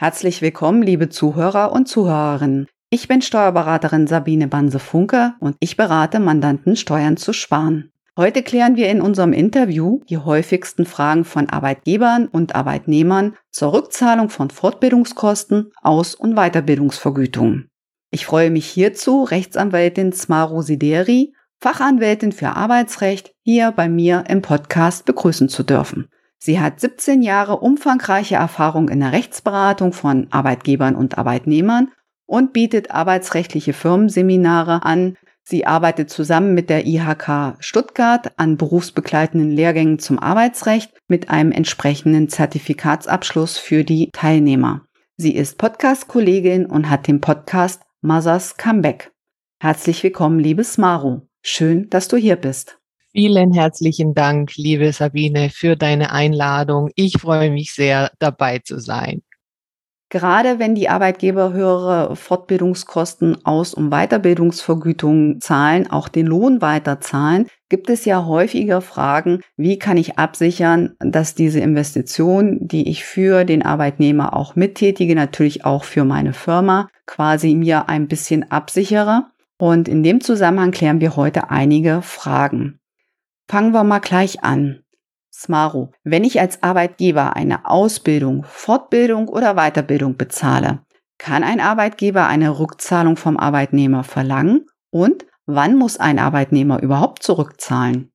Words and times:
Herzlich 0.00 0.42
willkommen, 0.42 0.82
liebe 0.82 1.08
Zuhörer 1.08 1.72
und 1.72 1.88
Zuhörerinnen. 1.88 2.68
Ich 2.88 3.08
bin 3.08 3.20
Steuerberaterin 3.20 4.06
Sabine 4.06 4.46
Banse-Funke 4.46 5.34
und 5.40 5.56
ich 5.58 5.76
berate 5.76 6.20
Mandanten, 6.20 6.76
Steuern 6.76 7.16
zu 7.16 7.32
sparen. 7.32 7.90
Heute 8.16 8.44
klären 8.44 8.76
wir 8.76 8.88
in 8.90 9.02
unserem 9.02 9.32
Interview 9.32 10.00
die 10.08 10.18
häufigsten 10.18 10.86
Fragen 10.86 11.24
von 11.24 11.50
Arbeitgebern 11.50 12.28
und 12.28 12.54
Arbeitnehmern 12.54 13.34
zur 13.50 13.72
Rückzahlung 13.72 14.30
von 14.30 14.50
Fortbildungskosten, 14.50 15.72
Aus- 15.82 16.14
und 16.14 16.36
Weiterbildungsvergütungen. 16.36 17.68
Ich 18.12 18.24
freue 18.24 18.52
mich 18.52 18.66
hierzu, 18.66 19.24
Rechtsanwältin 19.24 20.12
Smaro 20.12 20.62
Sideri, 20.62 21.34
Fachanwältin 21.58 22.30
für 22.30 22.50
Arbeitsrecht, 22.50 23.34
hier 23.42 23.72
bei 23.72 23.88
mir 23.88 24.22
im 24.28 24.42
Podcast 24.42 25.06
begrüßen 25.06 25.48
zu 25.48 25.64
dürfen. 25.64 26.08
Sie 26.38 26.60
hat 26.60 26.80
17 26.80 27.22
Jahre 27.22 27.58
umfangreiche 27.58 28.36
Erfahrung 28.36 28.88
in 28.88 29.00
der 29.00 29.12
Rechtsberatung 29.12 29.92
von 29.92 30.28
Arbeitgebern 30.30 30.94
und 30.94 31.18
Arbeitnehmern 31.18 31.90
und 32.26 32.52
bietet 32.52 32.92
arbeitsrechtliche 32.92 33.72
Firmenseminare 33.72 34.84
an. 34.84 35.16
Sie 35.42 35.66
arbeitet 35.66 36.10
zusammen 36.10 36.54
mit 36.54 36.70
der 36.70 36.86
IHK 36.86 37.56
Stuttgart 37.58 38.32
an 38.36 38.56
berufsbegleitenden 38.56 39.50
Lehrgängen 39.50 39.98
zum 39.98 40.18
Arbeitsrecht 40.18 40.92
mit 41.08 41.30
einem 41.30 41.52
entsprechenden 41.52 42.28
Zertifikatsabschluss 42.28 43.58
für 43.58 43.82
die 43.82 44.10
Teilnehmer. 44.12 44.82
Sie 45.16 45.34
ist 45.34 45.58
Podcast-Kollegin 45.58 46.66
und 46.66 46.88
hat 46.88 47.08
den 47.08 47.20
Podcast 47.20 47.82
Mothers 48.02 48.56
Comeback. 48.56 49.10
Herzlich 49.60 50.04
willkommen, 50.04 50.38
liebes 50.38 50.78
Maru. 50.78 51.22
Schön, 51.42 51.90
dass 51.90 52.06
du 52.06 52.16
hier 52.16 52.36
bist. 52.36 52.77
Vielen 53.20 53.52
herzlichen 53.52 54.14
Dank, 54.14 54.54
liebe 54.54 54.92
Sabine, 54.92 55.50
für 55.50 55.74
deine 55.74 56.12
Einladung. 56.12 56.90
Ich 56.94 57.18
freue 57.18 57.50
mich 57.50 57.72
sehr, 57.72 58.12
dabei 58.20 58.60
zu 58.60 58.78
sein. 58.78 59.22
Gerade 60.08 60.60
wenn 60.60 60.76
die 60.76 60.88
Arbeitgeber 60.88 61.52
höhere 61.52 62.14
Fortbildungskosten 62.14 63.44
aus- 63.44 63.74
und 63.74 63.90
Weiterbildungsvergütungen 63.90 65.40
zahlen, 65.40 65.90
auch 65.90 66.06
den 66.06 66.28
Lohn 66.28 66.62
weiterzahlen, 66.62 67.48
gibt 67.68 67.90
es 67.90 68.04
ja 68.04 68.24
häufiger 68.24 68.80
Fragen, 68.82 69.40
wie 69.56 69.80
kann 69.80 69.96
ich 69.96 70.16
absichern, 70.16 70.94
dass 71.00 71.34
diese 71.34 71.58
Investition, 71.58 72.68
die 72.68 72.88
ich 72.88 73.02
für 73.02 73.44
den 73.44 73.64
Arbeitnehmer 73.64 74.36
auch 74.36 74.54
mittätige, 74.54 75.16
natürlich 75.16 75.64
auch 75.64 75.82
für 75.82 76.04
meine 76.04 76.34
Firma, 76.34 76.88
quasi 77.04 77.56
mir 77.56 77.88
ein 77.88 78.06
bisschen 78.06 78.48
absichere. 78.52 79.24
Und 79.58 79.88
in 79.88 80.04
dem 80.04 80.20
Zusammenhang 80.20 80.70
klären 80.70 81.00
wir 81.00 81.16
heute 81.16 81.50
einige 81.50 82.00
Fragen. 82.00 82.78
Fangen 83.50 83.72
wir 83.72 83.82
mal 83.82 84.00
gleich 84.00 84.44
an. 84.44 84.82
Smaro, 85.32 85.92
wenn 86.04 86.22
ich 86.22 86.38
als 86.38 86.62
Arbeitgeber 86.62 87.34
eine 87.34 87.64
Ausbildung, 87.64 88.44
Fortbildung 88.44 89.28
oder 89.28 89.54
Weiterbildung 89.54 90.18
bezahle, 90.18 90.84
kann 91.16 91.42
ein 91.42 91.60
Arbeitgeber 91.60 92.26
eine 92.26 92.58
Rückzahlung 92.58 93.16
vom 93.16 93.38
Arbeitnehmer 93.38 94.04
verlangen? 94.04 94.66
Und 94.90 95.24
wann 95.46 95.76
muss 95.76 95.98
ein 95.98 96.18
Arbeitnehmer 96.18 96.82
überhaupt 96.82 97.22
zurückzahlen? 97.22 98.12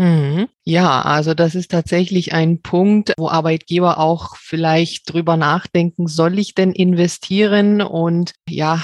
Mhm. 0.00 0.48
Ja, 0.64 1.02
also 1.02 1.34
das 1.34 1.54
ist 1.54 1.70
tatsächlich 1.70 2.32
ein 2.32 2.62
Punkt, 2.62 3.12
wo 3.18 3.28
Arbeitgeber 3.28 3.98
auch 3.98 4.34
vielleicht 4.36 5.12
drüber 5.12 5.36
nachdenken, 5.36 6.06
soll 6.06 6.38
ich 6.38 6.54
denn 6.54 6.72
investieren 6.72 7.82
und 7.82 8.32
ja, 8.48 8.82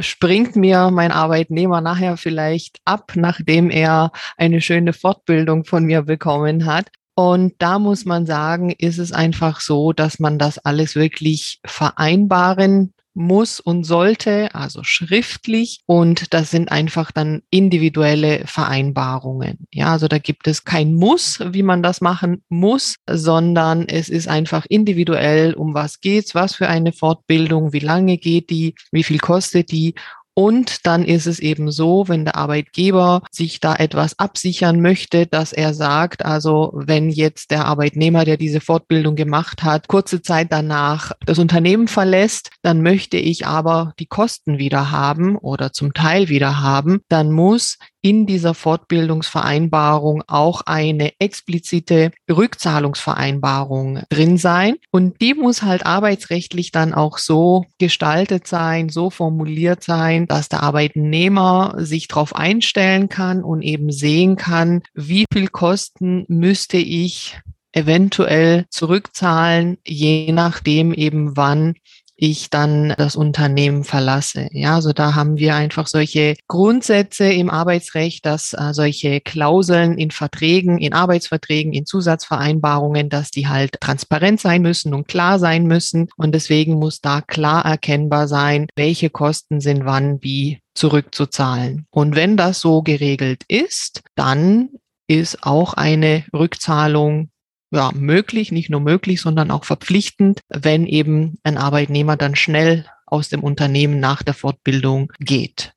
springt 0.00 0.56
mir 0.56 0.90
mein 0.90 1.12
Arbeitnehmer 1.12 1.80
nachher 1.80 2.16
vielleicht 2.16 2.78
ab, 2.84 3.12
nachdem 3.14 3.70
er 3.70 4.10
eine 4.36 4.60
schöne 4.60 4.92
Fortbildung 4.92 5.64
von 5.64 5.84
mir 5.84 6.02
bekommen 6.02 6.66
hat. 6.66 6.88
Und 7.14 7.54
da 7.58 7.78
muss 7.78 8.04
man 8.04 8.26
sagen, 8.26 8.74
ist 8.76 8.98
es 8.98 9.12
einfach 9.12 9.60
so, 9.60 9.92
dass 9.92 10.18
man 10.18 10.36
das 10.36 10.58
alles 10.58 10.96
wirklich 10.96 11.60
vereinbaren 11.64 12.92
muss 13.16 13.58
und 13.60 13.84
sollte, 13.84 14.54
also 14.54 14.82
schriftlich. 14.84 15.80
Und 15.86 16.34
das 16.34 16.50
sind 16.50 16.70
einfach 16.70 17.10
dann 17.10 17.42
individuelle 17.50 18.46
Vereinbarungen. 18.46 19.66
Ja, 19.72 19.92
also 19.92 20.06
da 20.06 20.18
gibt 20.18 20.46
es 20.46 20.64
kein 20.64 20.94
Muss, 20.94 21.40
wie 21.42 21.62
man 21.62 21.82
das 21.82 22.00
machen 22.00 22.42
muss, 22.48 22.96
sondern 23.08 23.88
es 23.88 24.08
ist 24.08 24.28
einfach 24.28 24.66
individuell, 24.68 25.54
um 25.54 25.74
was 25.74 26.00
geht's, 26.00 26.34
was 26.34 26.54
für 26.54 26.68
eine 26.68 26.92
Fortbildung, 26.92 27.72
wie 27.72 27.80
lange 27.80 28.18
geht 28.18 28.50
die, 28.50 28.74
wie 28.92 29.02
viel 29.02 29.18
kostet 29.18 29.72
die 29.72 29.94
und 30.38 30.86
dann 30.86 31.02
ist 31.02 31.26
es 31.26 31.38
eben 31.38 31.70
so, 31.70 32.08
wenn 32.08 32.26
der 32.26 32.36
Arbeitgeber 32.36 33.22
sich 33.30 33.58
da 33.58 33.74
etwas 33.74 34.18
absichern 34.18 34.82
möchte, 34.82 35.26
dass 35.26 35.54
er 35.54 35.72
sagt, 35.72 36.26
also 36.26 36.72
wenn 36.74 37.08
jetzt 37.08 37.50
der 37.50 37.64
Arbeitnehmer, 37.64 38.26
der 38.26 38.36
diese 38.36 38.60
Fortbildung 38.60 39.16
gemacht 39.16 39.62
hat, 39.62 39.88
kurze 39.88 40.20
Zeit 40.20 40.52
danach 40.52 41.12
das 41.24 41.38
Unternehmen 41.38 41.88
verlässt, 41.88 42.50
dann 42.60 42.82
möchte 42.82 43.16
ich 43.16 43.46
aber 43.46 43.94
die 43.98 44.06
Kosten 44.06 44.58
wieder 44.58 44.90
haben 44.90 45.36
oder 45.36 45.72
zum 45.72 45.94
Teil 45.94 46.28
wieder 46.28 46.60
haben, 46.60 47.00
dann 47.08 47.32
muss 47.32 47.78
in 48.06 48.24
dieser 48.24 48.54
Fortbildungsvereinbarung 48.54 50.22
auch 50.28 50.60
eine 50.64 51.10
explizite 51.18 52.12
Rückzahlungsvereinbarung 52.30 54.04
drin 54.10 54.36
sein. 54.36 54.76
Und 54.92 55.20
die 55.20 55.34
muss 55.34 55.62
halt 55.62 55.84
arbeitsrechtlich 55.84 56.70
dann 56.70 56.94
auch 56.94 57.18
so 57.18 57.64
gestaltet 57.80 58.46
sein, 58.46 58.90
so 58.90 59.10
formuliert 59.10 59.82
sein, 59.82 60.28
dass 60.28 60.48
der 60.48 60.62
Arbeitnehmer 60.62 61.74
sich 61.78 62.06
darauf 62.06 62.36
einstellen 62.36 63.08
kann 63.08 63.42
und 63.42 63.62
eben 63.62 63.90
sehen 63.90 64.36
kann, 64.36 64.82
wie 64.94 65.24
viel 65.32 65.48
Kosten 65.48 66.26
müsste 66.28 66.76
ich 66.76 67.36
eventuell 67.72 68.66
zurückzahlen, 68.70 69.78
je 69.84 70.30
nachdem 70.30 70.94
eben 70.94 71.36
wann 71.36 71.74
ich 72.16 72.50
dann 72.50 72.94
das 72.96 73.14
Unternehmen 73.14 73.84
verlasse. 73.84 74.48
Ja, 74.52 74.76
also 74.76 74.92
da 74.92 75.14
haben 75.14 75.36
wir 75.36 75.54
einfach 75.54 75.86
solche 75.86 76.34
Grundsätze 76.48 77.30
im 77.30 77.50
Arbeitsrecht, 77.50 78.24
dass 78.24 78.54
äh, 78.54 78.72
solche 78.72 79.20
Klauseln 79.20 79.98
in 79.98 80.10
Verträgen, 80.10 80.78
in 80.78 80.94
Arbeitsverträgen, 80.94 81.72
in 81.72 81.84
Zusatzvereinbarungen, 81.86 83.08
dass 83.08 83.30
die 83.30 83.48
halt 83.48 83.80
transparent 83.80 84.40
sein 84.40 84.62
müssen 84.62 84.94
und 84.94 85.08
klar 85.08 85.38
sein 85.38 85.66
müssen. 85.66 86.08
Und 86.16 86.34
deswegen 86.34 86.74
muss 86.74 87.00
da 87.00 87.20
klar 87.20 87.64
erkennbar 87.64 88.28
sein, 88.28 88.66
welche 88.76 89.10
Kosten 89.10 89.60
sind 89.60 89.84
wann 89.84 90.22
wie 90.22 90.60
zurückzuzahlen. 90.74 91.86
Und 91.90 92.16
wenn 92.16 92.36
das 92.36 92.60
so 92.60 92.82
geregelt 92.82 93.44
ist, 93.48 94.02
dann 94.14 94.70
ist 95.08 95.44
auch 95.44 95.74
eine 95.74 96.24
Rückzahlung 96.32 97.30
ja, 97.70 97.90
möglich, 97.94 98.52
nicht 98.52 98.70
nur 98.70 98.80
möglich, 98.80 99.20
sondern 99.20 99.50
auch 99.50 99.64
verpflichtend, 99.64 100.40
wenn 100.48 100.86
eben 100.86 101.38
ein 101.42 101.58
Arbeitnehmer 101.58 102.16
dann 102.16 102.36
schnell 102.36 102.86
aus 103.06 103.28
dem 103.28 103.42
Unternehmen 103.42 104.00
nach 104.00 104.22
der 104.22 104.34
Fortbildung 104.34 105.12
geht. 105.20 105.72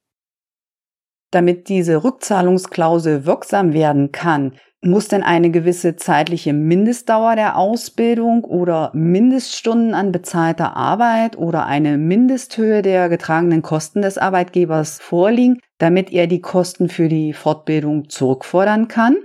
Damit 1.31 1.69
diese 1.69 2.03
Rückzahlungsklausel 2.03 3.25
wirksam 3.25 3.73
werden 3.73 4.11
kann, 4.11 4.53
muss 4.81 5.09
denn 5.09 5.23
eine 5.23 5.51
gewisse 5.51 5.95
zeitliche 5.97 6.53
Mindestdauer 6.53 7.35
der 7.35 7.57
Ausbildung 7.57 8.45
oder 8.45 8.91
Mindeststunden 8.93 9.93
an 9.93 10.11
bezahlter 10.11 10.75
Arbeit 10.77 11.37
oder 11.37 11.65
eine 11.65 11.97
Mindesthöhe 11.97 12.81
der 12.81 13.09
getragenen 13.09 13.61
Kosten 13.61 14.01
des 14.01 14.17
Arbeitgebers 14.17 14.99
vorliegen, 14.99 15.59
damit 15.79 16.11
er 16.11 16.27
die 16.27 16.41
Kosten 16.41 16.87
für 16.87 17.09
die 17.09 17.33
Fortbildung 17.33 18.09
zurückfordern 18.09 18.87
kann? 18.87 19.17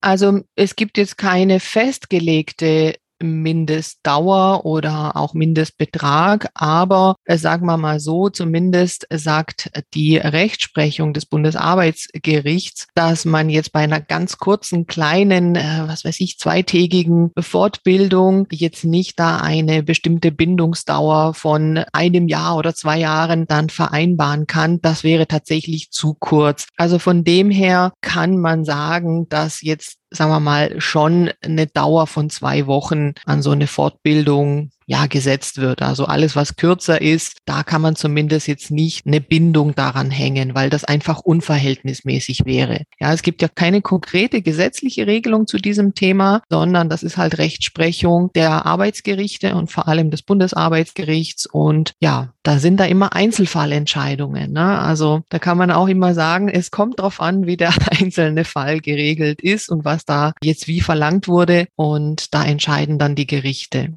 Also 0.00 0.40
es 0.54 0.76
gibt 0.76 0.96
jetzt 0.98 1.18
keine 1.18 1.60
festgelegte 1.60 2.94
Mindestdauer 3.22 4.64
oder 4.64 5.16
auch 5.16 5.34
Mindestbetrag. 5.34 6.48
Aber 6.54 7.16
äh, 7.24 7.38
sagen 7.38 7.66
wir 7.66 7.76
mal 7.76 8.00
so, 8.00 8.28
zumindest 8.28 9.06
sagt 9.10 9.70
die 9.94 10.16
Rechtsprechung 10.16 11.12
des 11.12 11.26
Bundesarbeitsgerichts, 11.26 12.88
dass 12.94 13.24
man 13.24 13.50
jetzt 13.50 13.72
bei 13.72 13.80
einer 13.80 14.00
ganz 14.00 14.38
kurzen, 14.38 14.86
kleinen, 14.86 15.54
äh, 15.56 15.84
was 15.86 16.04
weiß 16.04 16.20
ich, 16.20 16.38
zweitägigen 16.38 17.30
Fortbildung 17.38 18.46
jetzt 18.50 18.84
nicht 18.84 19.18
da 19.18 19.38
eine 19.38 19.82
bestimmte 19.82 20.32
Bindungsdauer 20.32 21.34
von 21.34 21.84
einem 21.92 22.28
Jahr 22.28 22.56
oder 22.56 22.74
zwei 22.74 22.98
Jahren 22.98 23.46
dann 23.46 23.68
vereinbaren 23.68 24.46
kann. 24.46 24.80
Das 24.80 25.04
wäre 25.04 25.26
tatsächlich 25.26 25.90
zu 25.90 26.14
kurz. 26.18 26.66
Also 26.76 26.98
von 26.98 27.24
dem 27.24 27.50
her 27.50 27.92
kann 28.00 28.38
man 28.38 28.64
sagen, 28.64 29.28
dass 29.28 29.62
jetzt 29.62 29.99
sagen 30.10 30.30
wir 30.30 30.40
mal, 30.40 30.80
schon 30.80 31.30
eine 31.42 31.66
Dauer 31.66 32.06
von 32.06 32.30
zwei 32.30 32.66
Wochen 32.66 33.14
an 33.26 33.42
so 33.42 33.50
eine 33.50 33.66
Fortbildung 33.66 34.70
ja 34.90 35.06
gesetzt 35.06 35.58
wird. 35.58 35.82
Also 35.82 36.06
alles, 36.06 36.34
was 36.34 36.56
kürzer 36.56 37.00
ist, 37.00 37.38
da 37.44 37.62
kann 37.62 37.80
man 37.80 37.94
zumindest 37.94 38.48
jetzt 38.48 38.72
nicht 38.72 39.06
eine 39.06 39.20
Bindung 39.20 39.76
daran 39.76 40.10
hängen, 40.10 40.56
weil 40.56 40.68
das 40.68 40.84
einfach 40.84 41.20
unverhältnismäßig 41.20 42.44
wäre. 42.44 42.82
Ja, 42.98 43.12
es 43.12 43.22
gibt 43.22 43.40
ja 43.40 43.46
keine 43.46 43.82
konkrete 43.82 44.42
gesetzliche 44.42 45.06
Regelung 45.06 45.46
zu 45.46 45.58
diesem 45.58 45.94
Thema, 45.94 46.42
sondern 46.50 46.88
das 46.88 47.04
ist 47.04 47.16
halt 47.16 47.38
Rechtsprechung 47.38 48.32
der 48.34 48.66
Arbeitsgerichte 48.66 49.54
und 49.54 49.70
vor 49.70 49.86
allem 49.86 50.10
des 50.10 50.22
Bundesarbeitsgerichts. 50.22 51.46
Und 51.46 51.92
ja, 52.00 52.32
da 52.42 52.58
sind 52.58 52.80
da 52.80 52.84
immer 52.84 53.14
Einzelfallentscheidungen. 53.14 54.52
Ne? 54.52 54.80
Also 54.80 55.20
da 55.28 55.38
kann 55.38 55.56
man 55.56 55.70
auch 55.70 55.86
immer 55.86 56.14
sagen, 56.14 56.48
es 56.48 56.72
kommt 56.72 56.98
darauf 56.98 57.20
an, 57.20 57.46
wie 57.46 57.56
der 57.56 57.72
einzelne 58.00 58.44
Fall 58.44 58.80
geregelt 58.80 59.40
ist 59.40 59.68
und 59.68 59.84
was 59.84 60.04
da 60.04 60.32
jetzt 60.42 60.66
wie 60.66 60.80
verlangt 60.80 61.28
wurde. 61.28 61.68
Und 61.76 62.34
da 62.34 62.42
entscheiden 62.42 62.98
dann 62.98 63.14
die 63.14 63.28
Gerichte. 63.28 63.94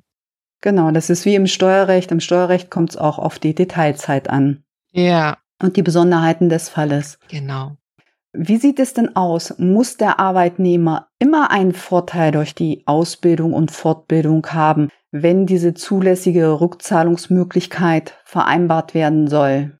Genau, 0.64 0.92
das 0.92 1.10
ist 1.10 1.26
wie 1.26 1.36
im 1.36 1.46
Steuerrecht. 1.46 2.10
Im 2.14 2.22
Steuerrecht 2.22 2.72
kommt 2.72 2.92
es 2.92 2.98
auch 2.98 3.20
auf 3.20 3.38
die 3.38 3.54
Detailzeit 3.54 4.30
an. 4.30 4.64
Ja. 4.94 5.38
Und 5.62 5.76
die 5.76 5.82
Besonderheiten 5.82 6.48
des 6.48 6.70
Falles. 6.70 7.20
Genau. 7.28 7.76
Wie 8.32 8.56
sieht 8.56 8.80
es 8.80 8.94
denn 8.94 9.14
aus? 9.14 9.60
Muss 9.60 9.98
der 9.98 10.22
Arbeitnehmer 10.22 11.10
immer 11.20 11.52
einen 11.52 11.74
Vorteil 11.74 12.32
durch 12.32 12.56
die 12.56 12.84
Ausbildung 12.86 13.52
und 13.52 13.72
Fortbildung 13.72 14.48
haben, 14.48 14.88
wenn 15.12 15.46
diese 15.46 15.74
zulässige 15.74 16.62
Rückzahlungsmöglichkeit 16.62 18.18
vereinbart 18.24 18.94
werden 18.94 19.28
soll? 19.28 19.78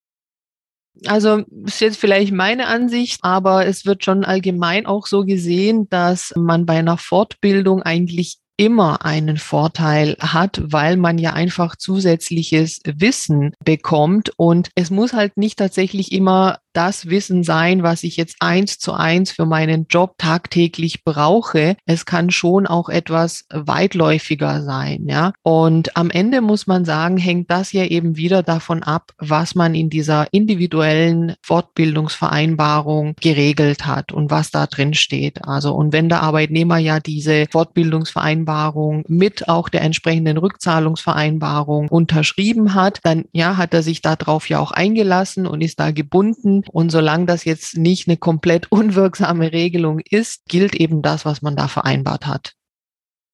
Also 1.06 1.44
ist 1.66 1.80
jetzt 1.80 1.98
vielleicht 1.98 2.34
meine 2.34 2.68
Ansicht, 2.68 3.20
aber 3.24 3.66
es 3.66 3.86
wird 3.86 4.04
schon 4.04 4.26
allgemein 4.26 4.86
auch 4.86 5.08
so 5.08 5.24
gesehen, 5.24 5.88
dass 5.90 6.34
man 6.36 6.66
bei 6.66 6.78
einer 6.78 6.98
Fortbildung 6.98 7.82
eigentlich 7.82 8.43
immer 8.64 9.04
einen 9.04 9.36
Vorteil 9.36 10.16
hat, 10.22 10.62
weil 10.64 10.96
man 10.96 11.18
ja 11.18 11.34
einfach 11.34 11.76
zusätzliches 11.76 12.80
Wissen 12.86 13.52
bekommt. 13.62 14.32
Und 14.38 14.70
es 14.76 14.90
muss 14.90 15.12
halt 15.12 15.36
nicht 15.36 15.60
tatsächlich 15.60 16.14
immer 16.14 16.60
das 16.74 17.10
Wissen 17.10 17.44
sein, 17.44 17.84
was 17.84 18.04
ich 18.04 18.18
jetzt 18.18 18.38
eins 18.40 18.80
zu 18.80 18.94
eins 18.94 19.32
für 19.32 19.46
meinen 19.46 19.86
Job 19.90 20.16
tagtäglich 20.18 21.04
brauche. 21.04 21.76
Es 21.86 22.06
kann 22.06 22.32
schon 22.32 22.68
auch 22.68 22.90
etwas 22.90 23.46
weitläufiger 23.52 24.64
sein, 24.64 25.06
ja. 25.08 25.34
Und 25.44 25.96
am 25.96 26.10
Ende 26.10 26.42
muss 26.42 26.68
man 26.68 26.86
sagen, 26.86 27.18
hängt 27.18 27.52
das 27.52 27.72
ja 27.72 27.86
eben 27.86 28.18
wieder 28.18 28.44
davon 28.44 28.84
ab, 28.84 29.12
was 29.18 29.56
man 29.56 29.76
in 29.76 29.90
dieser 29.90 30.28
individuellen 30.32 31.36
Fortbildungsvereinbarung 31.42 33.16
geregelt 33.22 33.86
hat 33.86 34.12
und 34.12 34.32
was 34.32 34.52
da 34.52 34.66
drin 34.68 34.94
steht. 34.94 35.46
Also, 35.46 35.74
und 35.74 35.94
wenn 35.94 36.10
der 36.10 36.24
Arbeitnehmer 36.24 36.78
ja 36.78 37.00
diese 37.00 37.46
Fortbildungsvereinbarung 37.52 39.04
mit 39.08 39.48
auch 39.48 39.70
der 39.70 39.82
entsprechenden 39.82 40.38
Rückzahlungsvereinbarung 40.38 41.88
unterschrieben 41.90 42.74
hat, 42.74 43.00
dann 43.04 43.26
ja, 43.32 43.58
hat 43.58 43.74
er 43.74 43.84
sich 43.84 44.02
darauf 44.02 44.50
ja 44.50 44.60
auch 44.60 44.72
eingelassen 44.72 45.46
und 45.46 45.62
ist 45.62 45.80
da 45.80 45.92
gebunden 45.92 46.63
und 46.70 46.92
solange 46.92 47.26
das 47.26 47.46
jetzt 47.46 47.78
nicht 47.78 48.08
eine 48.08 48.18
komplett 48.18 48.72
unwirksame 48.72 49.52
Regelung 49.52 50.00
ist, 50.00 50.46
gilt 50.48 50.76
eben 50.76 51.02
das, 51.02 51.26
was 51.26 51.42
man 51.42 51.56
da 51.56 51.68
vereinbart 51.68 52.28
hat. 52.28 52.54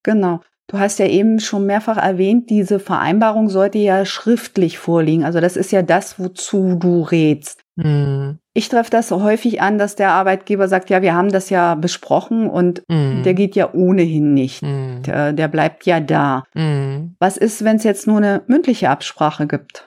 Genau. 0.04 0.42
Du 0.70 0.78
hast 0.78 1.00
ja 1.00 1.08
eben 1.08 1.40
schon 1.40 1.66
mehrfach 1.66 1.98
erwähnt, 1.98 2.52
diese 2.52 2.80
Vereinbarung 2.80 3.50
sollte 3.50 3.80
ja 3.80 4.06
schriftlich 4.06 4.78
vorliegen. 4.78 5.26
Also 5.26 5.40
das 5.40 5.58
ist 5.58 5.72
ja 5.72 5.82
das, 5.82 6.20
wozu 6.20 6.76
du 6.76 7.02
rätst. 7.02 7.64
Mm. 7.76 8.34
Ich 8.54 8.70
treffe 8.70 8.92
das 8.92 9.10
häufig 9.10 9.62
an, 9.62 9.80
dass 9.80 9.96
der 9.96 10.12
Arbeitgeber 10.12 10.68
sagt, 10.68 10.92
ja, 10.92 11.02
wir 11.02 11.16
haben 11.16 11.32
das 11.32 11.50
ja 11.50 11.74
besprochen 11.74 12.48
und 12.48 12.84
mm. 12.88 13.24
der 13.24 13.34
geht 13.34 13.56
ja 13.56 13.74
ohnehin 13.74 14.36
nicht. 14.36 14.62
Mm. 14.62 15.02
Der, 15.08 15.34
der, 15.34 15.48
bleibt 15.48 15.88
ja 15.88 16.00
da. 16.00 16.44
Hm. 16.54 17.16
Was 17.20 17.38
ist, 17.38 17.64
wenn 17.64 17.78
es 17.78 17.84
jetzt 17.84 18.06
nur 18.06 18.18
eine 18.18 18.44
mündliche 18.46 18.92
Absprache 18.92 19.48
gibt? 19.48 19.86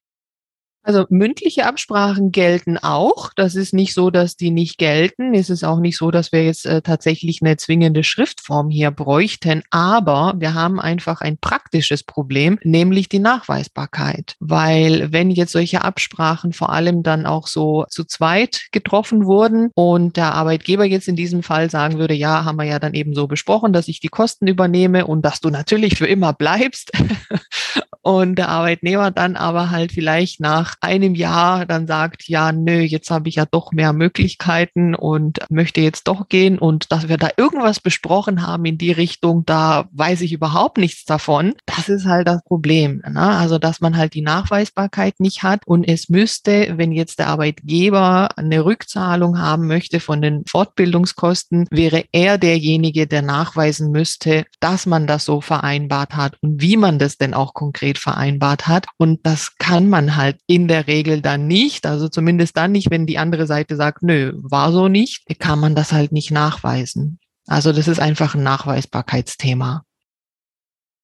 Also 0.85 1.07
mündliche 1.11 1.65
Absprachen 1.67 2.33
gelten 2.33 2.77
auch. 2.77 3.31
Das 3.37 3.55
ist 3.55 3.73
nicht 3.73 3.95
so, 3.95 4.11
dass 4.11 4.37
die 4.37 4.51
nicht 4.51 4.79
gelten. 4.79 5.33
Es 5.33 5.49
ist 5.49 5.63
auch 5.63 5.79
nicht 5.79 5.97
so, 5.97 6.11
dass 6.11 6.33
wir 6.33 6.45
jetzt 6.45 6.67
äh, 6.67 6.83
tatsächlich 6.83 7.41
eine 7.41 7.57
zwingende 7.57 8.03
Schriftform 8.03 8.69
hier 8.69 8.91
bräuchten. 8.91 9.63
Aber 9.71 10.35
wir 10.39 10.55
haben 10.55 10.81
einfach 10.81 11.21
ein 11.21 11.39
praktisches 11.39 12.03
Problem, 12.03 12.59
nämlich 12.65 13.09
die 13.09 13.21
Nachweisbarkeit. 13.21 14.35
Weil 14.41 15.13
wenn 15.13 15.31
jetzt 15.31 15.53
solche 15.53 15.83
Absprachen 15.83 16.53
vor 16.53 16.71
allem 16.71 17.05
dann 17.05 17.27
auch 17.27 17.47
so 17.47 17.85
zu 17.89 18.05
zweit 18.05 18.67
getroffen 18.73 19.25
wurden 19.25 19.71
und 19.75 20.17
der 20.17 20.35
Arbeitgeber 20.35 20.85
jetzt 20.85 21.07
in 21.07 21.17
diesem 21.17 21.45
Fall 21.45 21.71
sagen 21.71 21.99
würde, 21.99 22.15
ja, 22.15 22.45
haben 22.45 22.57
wir 22.57 22.65
ja 22.65 22.81
dann 22.81 22.95
eben 22.95 23.15
so 23.15 23.29
besprochen, 23.29 23.73
dass 23.73 23.87
ich 23.87 24.01
die 24.01 24.09
Kosten 24.09 24.49
übernehme 24.49 25.07
und 25.07 25.23
dass 25.23 25.41
du 25.41 25.51
natürlich 25.51 25.97
für 25.97 26.07
immer 26.07 26.33
bleibst. 26.33 26.91
und 28.03 28.37
der 28.37 28.49
Arbeitnehmer 28.49 29.11
dann 29.11 29.37
aber 29.37 29.71
halt 29.71 29.93
vielleicht 29.93 30.41
nach 30.41 30.75
einem 30.81 31.15
Jahr 31.15 31.67
dann 31.67 31.87
sagt, 31.87 32.29
ja, 32.29 32.53
nö, 32.53 32.81
jetzt 32.81 33.11
habe 33.11 33.29
ich 33.29 33.37
ja 33.37 33.47
doch 33.51 33.73
mehr 33.73 33.93
Möglichkeiten 33.93 34.95
und 34.95 35.39
möchte 35.51 35.81
jetzt 35.81 36.09
doch 36.09 36.29
gehen 36.29 36.59
und 36.59 36.91
dass 36.91 37.09
wir 37.09 37.17
da 37.17 37.31
irgendwas 37.37 37.81
besprochen 37.81 38.47
haben 38.47 38.65
in 38.65 38.79
die 38.79 38.93
Richtung, 38.93 39.45
da 39.47 39.89
weiß 39.93 40.21
ich 40.23 40.33
überhaupt 40.33 40.79
nichts 40.79 41.05
davon. 41.05 41.55
Das 41.67 41.89
ist 41.89 42.07
halt 42.07 42.27
das 42.27 42.43
Problem. 42.45 43.03
Ne? 43.09 43.21
Also, 43.21 43.59
dass 43.59 43.81
man 43.81 43.97
halt 43.97 44.15
die 44.15 44.23
Nachweisbarkeit 44.23 45.21
nicht 45.21 45.43
hat 45.43 45.67
und 45.67 45.85
es 45.85 46.09
müsste, 46.09 46.75
wenn 46.77 46.93
jetzt 46.93 47.19
der 47.19 47.29
Arbeitgeber 47.29 48.31
eine 48.37 48.65
Rückzahlung 48.65 49.39
haben 49.39 49.67
möchte 49.67 50.01
von 50.01 50.21
den 50.21 50.43
Fortbildungskosten, 50.49 51.67
wäre 51.71 52.05
er 52.13 52.39
derjenige, 52.39 53.07
der 53.07 53.23
nachweisen 53.23 53.91
müsste, 53.93 54.45
dass 54.61 54.87
man 54.87 55.07
das 55.07 55.25
so 55.25 55.41
vereinbart 55.41 56.17
hat 56.17 56.37
und 56.41 56.61
wie 56.61 56.77
man 56.77 56.99
das 56.99 57.17
denn 57.17 57.35
auch 57.35 57.55
konkret 57.55 57.92
vereinbart 57.99 58.67
hat. 58.67 58.87
Und 58.99 59.27
das 59.27 59.57
kann 59.59 59.89
man 59.89 60.17
halt 60.17 60.39
in 60.47 60.69
der 60.69 60.87
Regel 60.87 61.21
dann 61.21 61.47
nicht. 61.47 61.87
Also 61.87 62.09
zumindest 62.09 62.57
dann 62.57 62.73
nicht, 62.73 62.91
wenn 62.91 63.07
die 63.07 63.19
andere 63.19 63.47
Seite 63.47 63.77
sagt, 63.77 64.03
nö, 64.03 64.33
war 64.43 64.73
so 64.73 64.89
nicht, 64.89 65.25
kann 65.39 65.59
man 65.59 65.75
das 65.75 65.93
halt 65.93 66.13
nicht 66.13 66.31
nachweisen. 66.31 67.19
Also 67.47 67.73
das 67.73 67.89
ist 67.89 68.01
einfach 68.01 68.35
ein 68.35 68.43
Nachweisbarkeitsthema. 68.43 69.83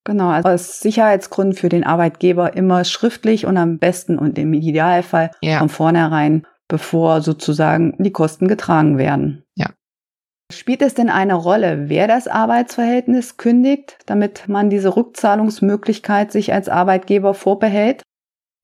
Genau, 0.04 0.30
also 0.30 0.48
als 0.48 0.80
Sicherheitsgrund 0.80 1.58
für 1.58 1.68
den 1.68 1.84
Arbeitgeber 1.84 2.56
immer 2.56 2.84
schriftlich 2.84 3.44
und 3.44 3.58
am 3.58 3.78
besten 3.78 4.18
und 4.18 4.38
im 4.38 4.54
Idealfall 4.54 5.32
ja. 5.42 5.58
von 5.58 5.68
vornherein, 5.68 6.46
bevor 6.66 7.20
sozusagen 7.20 7.94
die 7.98 8.12
Kosten 8.12 8.48
getragen 8.48 8.96
werden. 8.96 9.44
Ja. 9.54 9.66
Spielt 10.50 10.80
es 10.80 10.94
denn 10.94 11.10
eine 11.10 11.34
Rolle, 11.34 11.90
wer 11.90 12.08
das 12.08 12.26
Arbeitsverhältnis 12.26 13.36
kündigt, 13.36 13.98
damit 14.06 14.48
man 14.48 14.70
diese 14.70 14.96
Rückzahlungsmöglichkeit 14.96 16.32
sich 16.32 16.54
als 16.54 16.70
Arbeitgeber 16.70 17.34
vorbehält? 17.34 18.02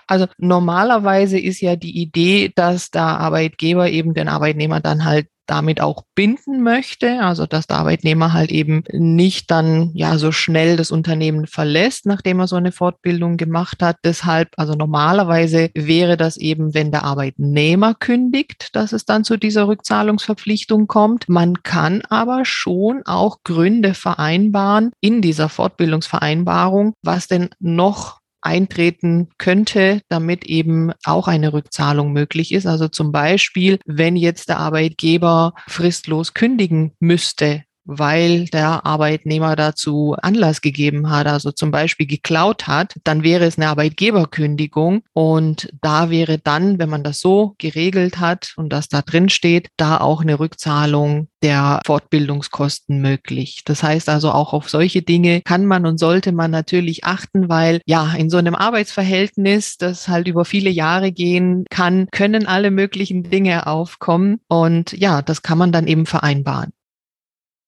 Also 0.06 0.26
normalerweise 0.38 1.38
ist 1.38 1.60
ja 1.60 1.76
die 1.76 2.00
Idee, 2.00 2.52
dass 2.54 2.90
der 2.90 3.02
Arbeitgeber 3.02 3.90
eben 3.90 4.14
den 4.14 4.28
Arbeitnehmer 4.28 4.80
dann 4.80 5.04
halt 5.04 5.28
damit 5.46 5.80
auch 5.80 6.04
binden 6.14 6.62
möchte, 6.62 7.20
also 7.20 7.46
dass 7.46 7.66
der 7.66 7.78
Arbeitnehmer 7.78 8.32
halt 8.32 8.50
eben 8.50 8.84
nicht 8.92 9.50
dann 9.50 9.90
ja 9.94 10.18
so 10.18 10.32
schnell 10.32 10.76
das 10.76 10.90
Unternehmen 10.90 11.46
verlässt, 11.46 12.06
nachdem 12.06 12.40
er 12.40 12.46
so 12.46 12.56
eine 12.56 12.72
Fortbildung 12.72 13.36
gemacht 13.36 13.82
hat. 13.82 13.96
Deshalb, 14.04 14.50
also 14.56 14.74
normalerweise 14.74 15.70
wäre 15.74 16.16
das 16.16 16.36
eben, 16.36 16.74
wenn 16.74 16.90
der 16.90 17.04
Arbeitnehmer 17.04 17.94
kündigt, 17.94 18.74
dass 18.74 18.92
es 18.92 19.04
dann 19.04 19.24
zu 19.24 19.36
dieser 19.36 19.68
Rückzahlungsverpflichtung 19.68 20.86
kommt. 20.86 21.28
Man 21.28 21.62
kann 21.62 22.02
aber 22.08 22.44
schon 22.44 23.02
auch 23.04 23.38
Gründe 23.44 23.94
vereinbaren 23.94 24.92
in 25.00 25.20
dieser 25.20 25.48
Fortbildungsvereinbarung, 25.48 26.94
was 27.02 27.28
denn 27.28 27.50
noch 27.60 28.23
eintreten 28.44 29.28
könnte, 29.38 30.00
damit 30.08 30.44
eben 30.44 30.92
auch 31.04 31.28
eine 31.28 31.52
Rückzahlung 31.52 32.12
möglich 32.12 32.52
ist. 32.52 32.66
Also 32.66 32.88
zum 32.88 33.10
Beispiel, 33.10 33.78
wenn 33.86 34.16
jetzt 34.16 34.48
der 34.48 34.58
Arbeitgeber 34.58 35.54
fristlos 35.66 36.34
kündigen 36.34 36.92
müsste 37.00 37.64
weil 37.84 38.46
der 38.46 38.86
Arbeitnehmer 38.86 39.56
dazu 39.56 40.16
Anlass 40.20 40.60
gegeben 40.60 41.10
hat, 41.10 41.26
also 41.26 41.52
zum 41.52 41.70
Beispiel 41.70 42.06
geklaut 42.06 42.66
hat, 42.66 42.94
dann 43.04 43.22
wäre 43.22 43.44
es 43.44 43.58
eine 43.58 43.68
Arbeitgeberkündigung 43.68 45.02
und 45.12 45.68
da 45.80 46.10
wäre 46.10 46.38
dann, 46.38 46.78
wenn 46.78 46.88
man 46.88 47.02
das 47.02 47.20
so 47.20 47.54
geregelt 47.58 48.20
hat 48.20 48.54
und 48.56 48.72
das 48.72 48.88
da 48.88 49.02
drin 49.02 49.28
steht, 49.28 49.68
da 49.76 49.98
auch 49.98 50.22
eine 50.22 50.38
Rückzahlung 50.38 51.28
der 51.42 51.80
Fortbildungskosten 51.84 53.00
möglich. 53.00 53.62
Das 53.66 53.82
heißt 53.82 54.08
also 54.08 54.30
auch 54.30 54.54
auf 54.54 54.70
solche 54.70 55.02
Dinge 55.02 55.42
kann 55.42 55.66
man 55.66 55.84
und 55.84 55.98
sollte 55.98 56.32
man 56.32 56.50
natürlich 56.50 57.04
achten, 57.04 57.50
weil 57.50 57.80
ja, 57.84 58.14
in 58.14 58.30
so 58.30 58.38
einem 58.38 58.54
Arbeitsverhältnis, 58.54 59.76
das 59.76 60.08
halt 60.08 60.26
über 60.26 60.46
viele 60.46 60.70
Jahre 60.70 61.12
gehen 61.12 61.66
kann, 61.68 62.08
können 62.12 62.46
alle 62.46 62.70
möglichen 62.70 63.24
Dinge 63.24 63.66
aufkommen 63.66 64.40
und 64.48 64.92
ja, 64.92 65.20
das 65.20 65.42
kann 65.42 65.58
man 65.58 65.70
dann 65.70 65.86
eben 65.86 66.06
vereinbaren. 66.06 66.72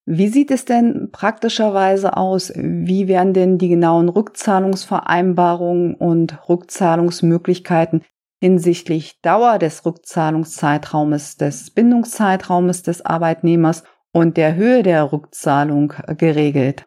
Wie 0.09 0.29
sieht 0.29 0.53
es 0.53 0.65
denn 0.65 1.11
praktischerweise 1.11 2.17
aus? 2.17 2.53
Wie 2.55 3.09
werden 3.09 3.35
denn 3.35 3.59
die 3.59 3.69
genauen 3.69 4.09
Rückzahlungsvereinbarungen 4.09 5.95
und 5.97 6.49
Rückzahlungsmöglichkeiten 6.49 8.03
hinsichtlich 8.41 9.21
Dauer 9.23 9.59
des 9.59 9.85
Rückzahlungszeitraumes, 9.85 11.39
des 11.39 11.71
Bindungszeitraumes 11.73 12.85
des 12.85 13.05
Arbeitnehmers 13.05 13.83
und 14.13 14.37
der 14.37 14.55
Höhe 14.55 14.85
der 14.85 15.13
Rückzahlung 15.13 15.93
geregelt? 16.17 16.87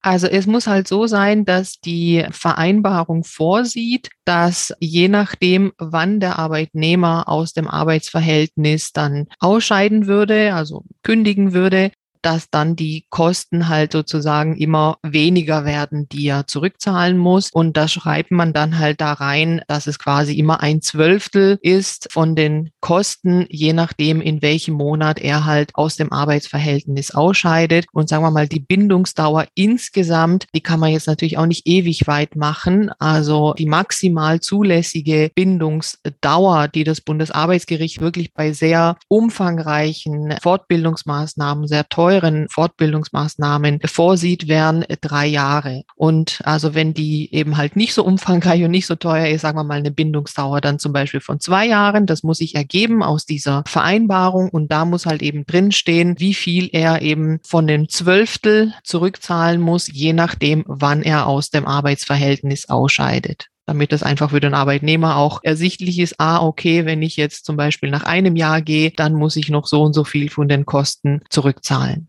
Also 0.00 0.26
es 0.26 0.46
muss 0.46 0.66
halt 0.66 0.88
so 0.88 1.06
sein, 1.06 1.44
dass 1.44 1.80
die 1.80 2.26
Vereinbarung 2.30 3.24
vorsieht, 3.24 4.08
dass 4.24 4.74
je 4.80 5.08
nachdem, 5.08 5.72
wann 5.78 6.18
der 6.18 6.38
Arbeitnehmer 6.38 7.28
aus 7.28 7.52
dem 7.52 7.68
Arbeitsverhältnis 7.68 8.92
dann 8.92 9.26
ausscheiden 9.38 10.06
würde, 10.06 10.54
also 10.54 10.84
kündigen 11.04 11.52
würde, 11.52 11.92
dass 12.22 12.50
dann 12.50 12.76
die 12.76 13.04
Kosten 13.10 13.68
halt 13.68 13.92
sozusagen 13.92 14.56
immer 14.56 14.98
weniger 15.02 15.64
werden, 15.64 16.08
die 16.08 16.26
er 16.26 16.46
zurückzahlen 16.46 17.18
muss. 17.18 17.50
Und 17.52 17.76
da 17.76 17.88
schreibt 17.88 18.30
man 18.30 18.52
dann 18.52 18.78
halt 18.78 19.00
da 19.00 19.12
rein, 19.12 19.62
dass 19.68 19.86
es 19.86 19.98
quasi 19.98 20.34
immer 20.38 20.60
ein 20.60 20.80
Zwölftel 20.80 21.58
ist 21.62 22.08
von 22.12 22.36
den 22.36 22.70
Kosten, 22.80 23.46
je 23.48 23.72
nachdem, 23.72 24.20
in 24.20 24.42
welchem 24.42 24.74
Monat 24.74 25.18
er 25.18 25.44
halt 25.44 25.74
aus 25.74 25.96
dem 25.96 26.12
Arbeitsverhältnis 26.12 27.12
ausscheidet. 27.12 27.86
Und 27.92 28.08
sagen 28.08 28.24
wir 28.24 28.30
mal, 28.30 28.48
die 28.48 28.60
Bindungsdauer 28.60 29.46
insgesamt, 29.54 30.46
die 30.54 30.60
kann 30.60 30.80
man 30.80 30.90
jetzt 30.90 31.06
natürlich 31.06 31.38
auch 31.38 31.46
nicht 31.46 31.66
ewig 31.66 32.06
weit 32.06 32.36
machen. 32.36 32.90
Also 32.98 33.54
die 33.54 33.66
maximal 33.66 34.40
zulässige 34.40 35.30
Bindungsdauer, 35.34 36.68
die 36.68 36.84
das 36.84 37.00
Bundesarbeitsgericht 37.00 38.00
wirklich 38.00 38.32
bei 38.32 38.52
sehr 38.52 38.96
umfangreichen 39.08 40.34
Fortbildungsmaßnahmen, 40.42 41.66
sehr 41.66 41.88
teuren 42.12 42.46
Fortbildungsmaßnahmen 42.50 43.80
vorsieht, 43.84 44.48
wären 44.48 44.84
drei 45.00 45.26
Jahre. 45.26 45.82
Und 45.96 46.40
also 46.44 46.74
wenn 46.74 46.92
die 46.92 47.32
eben 47.32 47.56
halt 47.56 47.76
nicht 47.76 47.94
so 47.94 48.04
umfangreich 48.04 48.62
und 48.62 48.70
nicht 48.70 48.86
so 48.86 48.96
teuer 48.96 49.28
ist, 49.28 49.42
sagen 49.42 49.58
wir 49.58 49.64
mal 49.64 49.78
eine 49.78 49.90
Bindungsdauer 49.90 50.60
dann 50.60 50.78
zum 50.78 50.92
Beispiel 50.92 51.20
von 51.20 51.40
zwei 51.40 51.66
Jahren, 51.66 52.06
das 52.06 52.22
muss 52.22 52.38
sich 52.38 52.54
ergeben 52.54 53.02
aus 53.02 53.24
dieser 53.24 53.64
Vereinbarung 53.66 54.50
und 54.50 54.70
da 54.70 54.84
muss 54.84 55.06
halt 55.06 55.22
eben 55.22 55.46
drinstehen, 55.46 56.16
wie 56.18 56.34
viel 56.34 56.68
er 56.72 57.00
eben 57.00 57.40
von 57.42 57.66
dem 57.66 57.88
Zwölftel 57.88 58.74
zurückzahlen 58.84 59.60
muss, 59.60 59.88
je 59.90 60.12
nachdem, 60.12 60.64
wann 60.66 61.02
er 61.02 61.26
aus 61.26 61.50
dem 61.50 61.66
Arbeitsverhältnis 61.66 62.68
ausscheidet 62.68 63.51
damit 63.66 63.92
es 63.92 64.02
einfach 64.02 64.30
für 64.30 64.40
den 64.40 64.54
Arbeitnehmer 64.54 65.16
auch 65.16 65.40
ersichtlich 65.42 65.98
ist, 65.98 66.16
ah, 66.18 66.42
okay, 66.44 66.84
wenn 66.84 67.02
ich 67.02 67.16
jetzt 67.16 67.44
zum 67.44 67.56
Beispiel 67.56 67.90
nach 67.90 68.04
einem 68.04 68.36
Jahr 68.36 68.60
gehe, 68.60 68.90
dann 68.90 69.14
muss 69.14 69.36
ich 69.36 69.48
noch 69.48 69.66
so 69.66 69.82
und 69.82 69.92
so 69.92 70.04
viel 70.04 70.30
von 70.30 70.48
den 70.48 70.66
Kosten 70.66 71.22
zurückzahlen. 71.30 72.08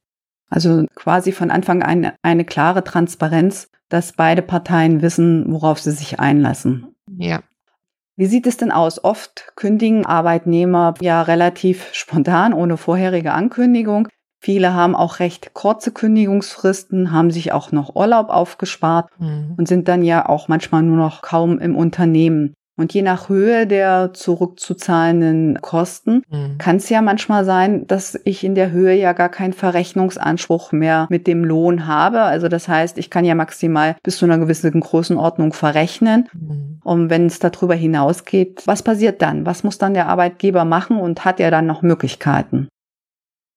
Also 0.50 0.86
quasi 0.96 1.32
von 1.32 1.52
Anfang 1.52 1.82
an 1.82 2.12
eine 2.22 2.46
klare 2.46 2.84
Transparenz, 2.84 3.70
dass 3.90 4.14
beide 4.14 4.42
Parteien 4.42 5.02
wissen, 5.02 5.46
worauf 5.52 5.80
sie 5.80 5.92
sich 5.92 6.20
einlassen. 6.20 6.96
Ja. 7.18 7.42
Wie 8.16 8.28
sieht 8.28 8.46
es 8.46 8.58
denn 8.58 8.72
aus? 8.72 9.04
Oft 9.04 9.54
kündigen 9.56 10.06
Arbeitnehmer 10.06 10.94
ja 11.02 11.24
relativ 11.24 11.90
spontan, 11.94 12.54
ohne 12.54 12.78
vorherige 12.78 13.34
Ankündigung. 13.34 14.08
Viele 14.44 14.74
haben 14.74 14.94
auch 14.94 15.20
recht 15.20 15.54
kurze 15.54 15.92
Kündigungsfristen, 15.92 17.14
haben 17.14 17.32
sich 17.32 17.54
auch 17.54 17.72
noch 17.72 17.96
Urlaub 17.96 18.28
aufgespart 18.28 19.08
mhm. 19.18 19.54
und 19.56 19.70
sind 19.70 19.88
dann 19.88 20.04
ja 20.04 20.28
auch 20.28 20.50
manchmal 20.50 20.84
nur 20.84 20.98
noch 20.98 21.22
kaum 21.22 21.60
im 21.60 21.78
Unternehmen. 21.78 22.54
Und 22.76 22.94
je 22.94 23.04
nach 23.04 23.30
Höhe 23.30 23.66
der 23.66 24.12
zurückzuzahlenden 24.14 25.62
Kosten 25.62 26.24
mhm. 26.30 26.58
kann 26.58 26.76
es 26.76 26.90
ja 26.90 27.02
manchmal 27.02 27.46
sein, 27.46 27.88
dass 27.88 28.20
ich 28.26 28.44
in 28.44 28.54
der 28.54 28.72
Höhe 28.72 28.96
ja 28.96 29.14
gar 29.14 29.30
keinen 29.30 29.54
Verrechnungsanspruch 29.54 30.74
mehr 30.74 31.08
mit 31.10 31.26
dem 31.26 31.46
Lohn 31.46 31.88
habe. 31.88 32.24
Also 32.24 32.50
das 32.50 32.68
heißt, 32.68 32.98
ich 32.98 33.10
kann 33.10 33.24
ja 33.24 33.36
maximal 33.36 33.96
bis 34.04 34.18
zu 34.18 34.26
einer 34.26 34.40
gewissen 34.40 34.82
Größenordnung 34.82 35.54
verrechnen. 35.54 36.28
Mhm. 36.34 36.82
Und 36.84 37.10
wenn 37.10 37.28
es 37.28 37.40
darüber 37.40 37.76
hinausgeht, 37.76 38.64
was 38.66 38.84
passiert 38.84 39.22
dann? 39.22 39.46
Was 39.46 39.64
muss 39.64 39.78
dann 39.78 39.94
der 39.94 40.10
Arbeitgeber 40.10 40.66
machen 40.66 40.98
und 40.98 41.24
hat 41.24 41.40
er 41.40 41.50
dann 41.50 41.66
noch 41.66 41.82
Möglichkeiten? 41.82 42.68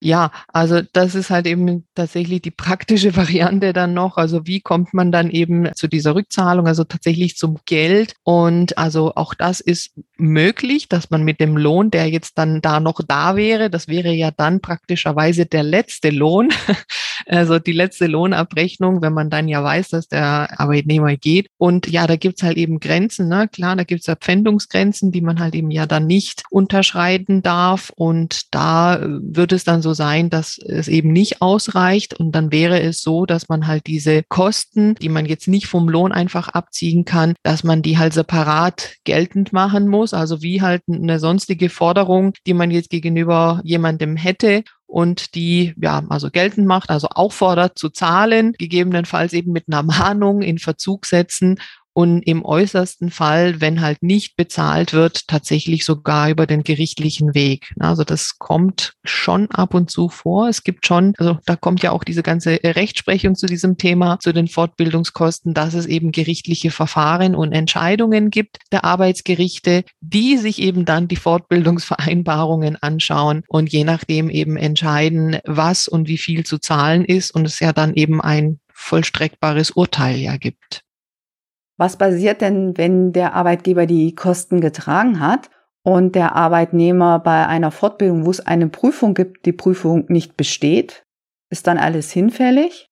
Ja, 0.02 0.30
also 0.48 0.82
das 0.92 1.14
ist 1.14 1.30
halt 1.30 1.46
eben 1.46 1.86
tatsächlich 1.94 2.42
die 2.42 2.50
praktische 2.50 3.16
Variante 3.16 3.72
dann 3.72 3.94
noch. 3.94 4.18
Also 4.18 4.46
wie 4.46 4.60
kommt 4.60 4.92
man 4.92 5.10
dann 5.10 5.30
eben 5.30 5.70
zu 5.74 5.88
dieser 5.88 6.14
Rückzahlung, 6.14 6.66
also 6.66 6.84
tatsächlich 6.84 7.36
zum 7.36 7.58
Geld? 7.64 8.14
Und 8.22 8.76
also 8.76 9.14
auch 9.14 9.32
das 9.32 9.60
ist 9.60 9.92
möglich, 10.18 10.88
dass 10.88 11.10
man 11.10 11.22
mit 11.24 11.40
dem 11.40 11.56
Lohn, 11.56 11.90
der 11.90 12.08
jetzt 12.08 12.36
dann 12.36 12.60
da 12.60 12.78
noch 12.80 13.00
da 13.06 13.36
wäre, 13.36 13.70
das 13.70 13.88
wäre 13.88 14.12
ja 14.12 14.30
dann 14.30 14.60
praktischerweise 14.60 15.46
der 15.46 15.62
letzte 15.62 16.10
Lohn, 16.10 16.50
also 17.26 17.58
die 17.58 17.72
letzte 17.72 18.06
Lohnabrechnung, 18.06 19.00
wenn 19.00 19.14
man 19.14 19.30
dann 19.30 19.48
ja 19.48 19.64
weiß, 19.64 19.88
dass 19.90 20.08
der 20.08 20.60
Arbeitnehmer 20.60 21.16
geht. 21.16 21.48
Und 21.56 21.88
ja, 21.88 22.06
da 22.06 22.16
gibt's 22.16 22.42
halt 22.42 22.58
eben 22.58 22.80
Grenzen, 22.80 23.28
ne? 23.28 23.48
Klar, 23.48 23.76
da 23.76 23.84
gibt's 23.84 24.06
ja 24.06 24.16
Pfändungsgrenzen, 24.16 25.10
die 25.10 25.22
man 25.22 25.40
halt 25.40 25.54
eben 25.54 25.70
ja 25.70 25.86
dann 25.86 26.06
nicht 26.06 26.42
unterschreiten 26.50 27.42
darf. 27.42 27.90
Und 27.96 28.54
da 28.54 29.00
wird 29.02 29.52
es 29.52 29.64
dann 29.64 29.82
so 29.82 29.85
sein, 29.92 30.30
dass 30.30 30.58
es 30.58 30.88
eben 30.88 31.12
nicht 31.12 31.42
ausreicht. 31.42 32.14
Und 32.14 32.32
dann 32.32 32.52
wäre 32.52 32.80
es 32.80 33.00
so, 33.00 33.26
dass 33.26 33.48
man 33.48 33.66
halt 33.66 33.86
diese 33.86 34.22
Kosten, 34.28 34.94
die 34.96 35.08
man 35.08 35.26
jetzt 35.26 35.48
nicht 35.48 35.66
vom 35.66 35.88
Lohn 35.88 36.12
einfach 36.12 36.48
abziehen 36.48 37.04
kann, 37.04 37.34
dass 37.42 37.64
man 37.64 37.82
die 37.82 37.98
halt 37.98 38.12
separat 38.12 38.96
geltend 39.04 39.52
machen 39.52 39.88
muss. 39.88 40.14
Also 40.14 40.42
wie 40.42 40.62
halt 40.62 40.82
eine 40.90 41.18
sonstige 41.18 41.68
Forderung, 41.68 42.32
die 42.46 42.54
man 42.54 42.70
jetzt 42.70 42.90
gegenüber 42.90 43.60
jemandem 43.64 44.16
hätte 44.16 44.62
und 44.86 45.34
die 45.34 45.74
ja 45.80 46.04
also 46.08 46.30
geltend 46.30 46.66
macht, 46.66 46.90
also 46.90 47.08
auffordert 47.08 47.78
zu 47.78 47.90
zahlen, 47.90 48.52
gegebenenfalls 48.58 49.32
eben 49.32 49.52
mit 49.52 49.64
einer 49.68 49.82
Mahnung 49.82 50.42
in 50.42 50.58
Verzug 50.58 51.06
setzen 51.06 51.58
und 51.96 52.20
im 52.26 52.44
äußersten 52.44 53.10
Fall, 53.10 53.62
wenn 53.62 53.80
halt 53.80 54.02
nicht 54.02 54.36
bezahlt 54.36 54.92
wird, 54.92 55.28
tatsächlich 55.28 55.86
sogar 55.86 56.28
über 56.28 56.46
den 56.46 56.62
gerichtlichen 56.62 57.34
Weg. 57.34 57.72
Also 57.80 58.04
das 58.04 58.36
kommt 58.38 58.92
schon 59.02 59.50
ab 59.50 59.72
und 59.72 59.90
zu 59.90 60.10
vor. 60.10 60.46
Es 60.46 60.62
gibt 60.62 60.86
schon, 60.86 61.14
also 61.16 61.38
da 61.46 61.56
kommt 61.56 61.82
ja 61.82 61.92
auch 61.92 62.04
diese 62.04 62.22
ganze 62.22 62.58
Rechtsprechung 62.62 63.34
zu 63.34 63.46
diesem 63.46 63.78
Thema, 63.78 64.18
zu 64.20 64.34
den 64.34 64.46
Fortbildungskosten, 64.46 65.54
dass 65.54 65.72
es 65.72 65.86
eben 65.86 66.12
gerichtliche 66.12 66.70
Verfahren 66.70 67.34
und 67.34 67.52
Entscheidungen 67.52 68.28
gibt 68.28 68.58
der 68.72 68.84
Arbeitsgerichte, 68.84 69.82
die 70.02 70.36
sich 70.36 70.60
eben 70.60 70.84
dann 70.84 71.08
die 71.08 71.16
Fortbildungsvereinbarungen 71.16 72.76
anschauen 72.76 73.42
und 73.48 73.72
je 73.72 73.84
nachdem 73.84 74.28
eben 74.28 74.58
entscheiden, 74.58 75.38
was 75.46 75.88
und 75.88 76.08
wie 76.08 76.18
viel 76.18 76.44
zu 76.44 76.58
zahlen 76.58 77.06
ist 77.06 77.34
und 77.34 77.46
es 77.46 77.58
ja 77.58 77.72
dann 77.72 77.94
eben 77.94 78.20
ein 78.20 78.60
vollstreckbares 78.74 79.70
Urteil 79.70 80.18
ja 80.18 80.36
gibt. 80.36 80.82
Was 81.76 81.96
passiert 81.96 82.40
denn, 82.40 82.76
wenn 82.78 83.12
der 83.12 83.34
Arbeitgeber 83.34 83.86
die 83.86 84.14
Kosten 84.14 84.60
getragen 84.60 85.20
hat 85.20 85.50
und 85.82 86.14
der 86.14 86.34
Arbeitnehmer 86.34 87.18
bei 87.18 87.46
einer 87.46 87.70
Fortbildung, 87.70 88.24
wo 88.24 88.30
es 88.30 88.40
eine 88.40 88.68
Prüfung 88.68 89.14
gibt, 89.14 89.44
die 89.46 89.52
Prüfung 89.52 90.06
nicht 90.08 90.36
besteht? 90.36 91.04
Ist 91.50 91.66
dann 91.66 91.78
alles 91.78 92.10
hinfällig? 92.10 92.88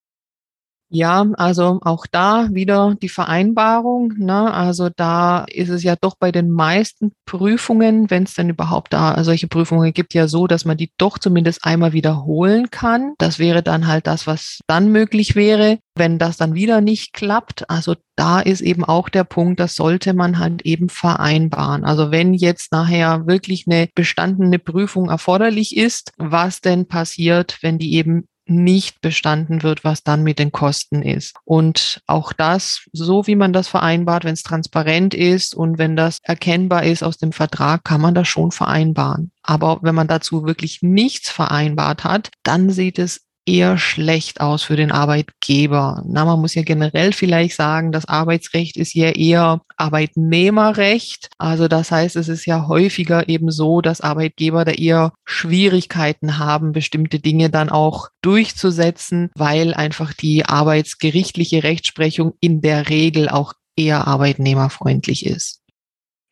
Ja, 0.94 1.26
also 1.38 1.80
auch 1.82 2.06
da 2.06 2.46
wieder 2.52 2.94
die 3.02 3.08
Vereinbarung. 3.08 4.14
Ne? 4.16 4.54
Also 4.54 4.90
da 4.94 5.44
ist 5.48 5.68
es 5.68 5.82
ja 5.82 5.96
doch 6.00 6.14
bei 6.16 6.30
den 6.30 6.52
meisten 6.52 7.10
Prüfungen, 7.26 8.10
wenn 8.10 8.22
es 8.22 8.34
denn 8.34 8.48
überhaupt 8.48 8.92
da 8.92 9.24
solche 9.24 9.48
Prüfungen 9.48 9.92
gibt, 9.92 10.14
ja 10.14 10.28
so, 10.28 10.46
dass 10.46 10.64
man 10.64 10.76
die 10.76 10.92
doch 10.96 11.18
zumindest 11.18 11.64
einmal 11.64 11.94
wiederholen 11.94 12.70
kann. 12.70 13.14
Das 13.18 13.40
wäre 13.40 13.64
dann 13.64 13.88
halt 13.88 14.06
das, 14.06 14.28
was 14.28 14.60
dann 14.68 14.92
möglich 14.92 15.34
wäre. 15.34 15.78
Wenn 15.96 16.20
das 16.20 16.36
dann 16.36 16.54
wieder 16.54 16.80
nicht 16.80 17.12
klappt, 17.12 17.68
also 17.68 17.96
da 18.14 18.38
ist 18.38 18.60
eben 18.60 18.84
auch 18.84 19.08
der 19.08 19.24
Punkt, 19.24 19.58
das 19.58 19.74
sollte 19.74 20.14
man 20.14 20.38
halt 20.38 20.62
eben 20.62 20.88
vereinbaren. 20.88 21.84
Also 21.84 22.12
wenn 22.12 22.34
jetzt 22.34 22.70
nachher 22.70 23.26
wirklich 23.26 23.64
eine 23.66 23.88
bestandene 23.96 24.60
Prüfung 24.60 25.10
erforderlich 25.10 25.76
ist, 25.76 26.12
was 26.18 26.60
denn 26.60 26.86
passiert, 26.86 27.58
wenn 27.62 27.78
die 27.78 27.94
eben 27.94 28.26
nicht 28.46 29.00
bestanden 29.00 29.62
wird, 29.62 29.84
was 29.84 30.02
dann 30.02 30.22
mit 30.22 30.38
den 30.38 30.52
Kosten 30.52 31.02
ist. 31.02 31.34
Und 31.44 32.02
auch 32.06 32.32
das, 32.32 32.86
so 32.92 33.26
wie 33.26 33.36
man 33.36 33.52
das 33.52 33.68
vereinbart, 33.68 34.24
wenn 34.24 34.34
es 34.34 34.42
transparent 34.42 35.14
ist 35.14 35.54
und 35.54 35.78
wenn 35.78 35.96
das 35.96 36.18
erkennbar 36.22 36.84
ist 36.84 37.02
aus 37.02 37.16
dem 37.16 37.32
Vertrag, 37.32 37.84
kann 37.84 38.00
man 38.00 38.14
das 38.14 38.28
schon 38.28 38.50
vereinbaren. 38.50 39.32
Aber 39.42 39.78
wenn 39.82 39.94
man 39.94 40.08
dazu 40.08 40.44
wirklich 40.44 40.82
nichts 40.82 41.30
vereinbart 41.30 42.04
hat, 42.04 42.30
dann 42.42 42.70
sieht 42.70 42.98
es 42.98 43.22
eher 43.46 43.78
schlecht 43.78 44.40
aus 44.40 44.62
für 44.62 44.76
den 44.76 44.90
Arbeitgeber. 44.90 46.02
Na, 46.06 46.24
man 46.24 46.40
muss 46.40 46.54
ja 46.54 46.62
generell 46.62 47.12
vielleicht 47.12 47.56
sagen, 47.56 47.92
das 47.92 48.06
Arbeitsrecht 48.06 48.76
ist 48.76 48.94
ja 48.94 49.10
eher 49.10 49.60
Arbeitnehmerrecht. 49.76 51.28
Also 51.38 51.68
das 51.68 51.90
heißt, 51.90 52.16
es 52.16 52.28
ist 52.28 52.46
ja 52.46 52.66
häufiger 52.66 53.28
eben 53.28 53.50
so, 53.50 53.80
dass 53.80 54.00
Arbeitgeber 54.00 54.64
da 54.64 54.72
eher 54.72 55.12
Schwierigkeiten 55.24 56.38
haben, 56.38 56.72
bestimmte 56.72 57.18
Dinge 57.18 57.50
dann 57.50 57.68
auch 57.68 58.08
durchzusetzen, 58.22 59.30
weil 59.36 59.74
einfach 59.74 60.12
die 60.12 60.46
arbeitsgerichtliche 60.46 61.62
Rechtsprechung 61.62 62.34
in 62.40 62.60
der 62.60 62.88
Regel 62.88 63.28
auch 63.28 63.52
eher 63.76 64.06
arbeitnehmerfreundlich 64.06 65.26
ist. 65.26 65.60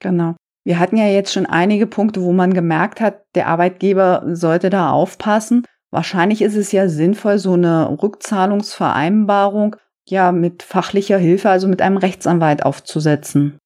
Genau. 0.00 0.34
Wir 0.64 0.78
hatten 0.78 0.96
ja 0.96 1.06
jetzt 1.06 1.32
schon 1.32 1.46
einige 1.46 1.86
Punkte, 1.86 2.22
wo 2.22 2.32
man 2.32 2.54
gemerkt 2.54 3.00
hat, 3.00 3.22
der 3.34 3.48
Arbeitgeber 3.48 4.22
sollte 4.26 4.70
da 4.70 4.90
aufpassen. 4.90 5.64
Wahrscheinlich 5.92 6.40
ist 6.40 6.56
es 6.56 6.72
ja 6.72 6.88
sinnvoll, 6.88 7.38
so 7.38 7.52
eine 7.52 8.02
Rückzahlungsvereinbarung 8.02 9.76
ja 10.08 10.32
mit 10.32 10.62
fachlicher 10.62 11.18
Hilfe, 11.18 11.50
also 11.50 11.68
mit 11.68 11.82
einem 11.82 11.98
Rechtsanwalt 11.98 12.64
aufzusetzen. 12.64 13.58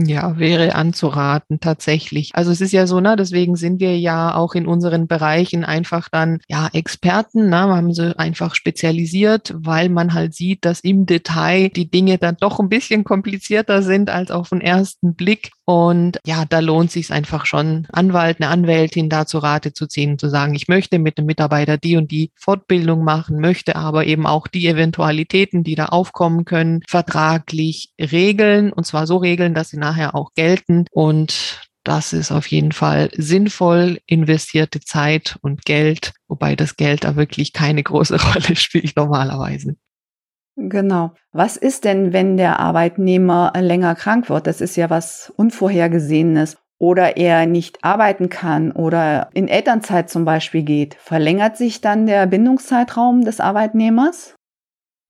Ja, 0.00 0.38
wäre 0.38 0.76
anzuraten, 0.76 1.58
tatsächlich. 1.58 2.30
Also 2.34 2.52
es 2.52 2.60
ist 2.60 2.70
ja 2.70 2.86
so, 2.86 3.00
ne, 3.00 3.16
deswegen 3.16 3.56
sind 3.56 3.80
wir 3.80 3.98
ja 3.98 4.36
auch 4.36 4.54
in 4.54 4.68
unseren 4.68 5.08
Bereichen 5.08 5.64
einfach 5.64 6.08
dann, 6.08 6.38
ja, 6.46 6.68
Experten, 6.72 7.48
ne, 7.48 7.66
wir 7.66 7.74
haben 7.74 7.92
sie 7.92 8.16
einfach 8.16 8.54
spezialisiert, 8.54 9.52
weil 9.56 9.88
man 9.88 10.14
halt 10.14 10.34
sieht, 10.34 10.64
dass 10.64 10.78
im 10.78 11.04
Detail 11.04 11.70
die 11.70 11.90
Dinge 11.90 12.18
dann 12.18 12.36
doch 12.38 12.60
ein 12.60 12.68
bisschen 12.68 13.02
komplizierter 13.02 13.82
sind 13.82 14.08
als 14.08 14.30
auf 14.30 14.50
den 14.50 14.60
ersten 14.60 15.16
Blick. 15.16 15.50
Und 15.68 16.18
ja, 16.24 16.46
da 16.46 16.60
lohnt 16.60 16.90
sich 16.90 17.12
einfach 17.12 17.44
schon, 17.44 17.86
Anwalt, 17.92 18.40
eine 18.40 18.48
Anwältin 18.48 19.10
da 19.10 19.26
zu 19.26 19.36
Rate 19.36 19.74
zu 19.74 19.86
ziehen 19.86 20.18
zu 20.18 20.30
sagen, 20.30 20.54
ich 20.54 20.66
möchte 20.66 20.98
mit 20.98 21.18
dem 21.18 21.26
Mitarbeiter 21.26 21.76
die 21.76 21.98
und 21.98 22.10
die 22.10 22.30
Fortbildung 22.36 23.04
machen, 23.04 23.38
möchte 23.38 23.76
aber 23.76 24.06
eben 24.06 24.26
auch 24.26 24.46
die 24.46 24.66
Eventualitäten, 24.66 25.64
die 25.64 25.74
da 25.74 25.84
aufkommen 25.84 26.46
können, 26.46 26.80
vertraglich 26.88 27.90
regeln 28.00 28.72
und 28.72 28.86
zwar 28.86 29.06
so 29.06 29.18
regeln, 29.18 29.52
dass 29.52 29.68
sie 29.68 29.76
nachher 29.76 30.14
auch 30.14 30.32
gelten. 30.34 30.86
Und 30.90 31.60
das 31.84 32.14
ist 32.14 32.32
auf 32.32 32.46
jeden 32.46 32.72
Fall 32.72 33.10
sinnvoll 33.14 33.98
investierte 34.06 34.80
Zeit 34.80 35.36
und 35.42 35.66
Geld, 35.66 36.12
wobei 36.28 36.56
das 36.56 36.76
Geld 36.76 37.04
da 37.04 37.14
wirklich 37.14 37.52
keine 37.52 37.82
große 37.82 38.18
Rolle 38.22 38.56
spielt 38.56 38.96
normalerweise. 38.96 39.76
Genau. 40.60 41.12
Was 41.30 41.56
ist 41.56 41.84
denn, 41.84 42.12
wenn 42.12 42.36
der 42.36 42.58
Arbeitnehmer 42.58 43.52
länger 43.56 43.94
krank 43.94 44.28
wird? 44.28 44.48
Das 44.48 44.60
ist 44.60 44.74
ja 44.74 44.90
was 44.90 45.32
Unvorhergesehenes. 45.36 46.56
Oder 46.80 47.16
er 47.16 47.46
nicht 47.46 47.84
arbeiten 47.84 48.28
kann 48.28 48.72
oder 48.72 49.30
in 49.34 49.48
Elternzeit 49.48 50.10
zum 50.10 50.24
Beispiel 50.24 50.62
geht. 50.62 50.94
Verlängert 50.94 51.56
sich 51.56 51.80
dann 51.80 52.06
der 52.06 52.26
Bindungszeitraum 52.26 53.24
des 53.24 53.40
Arbeitnehmers? 53.40 54.34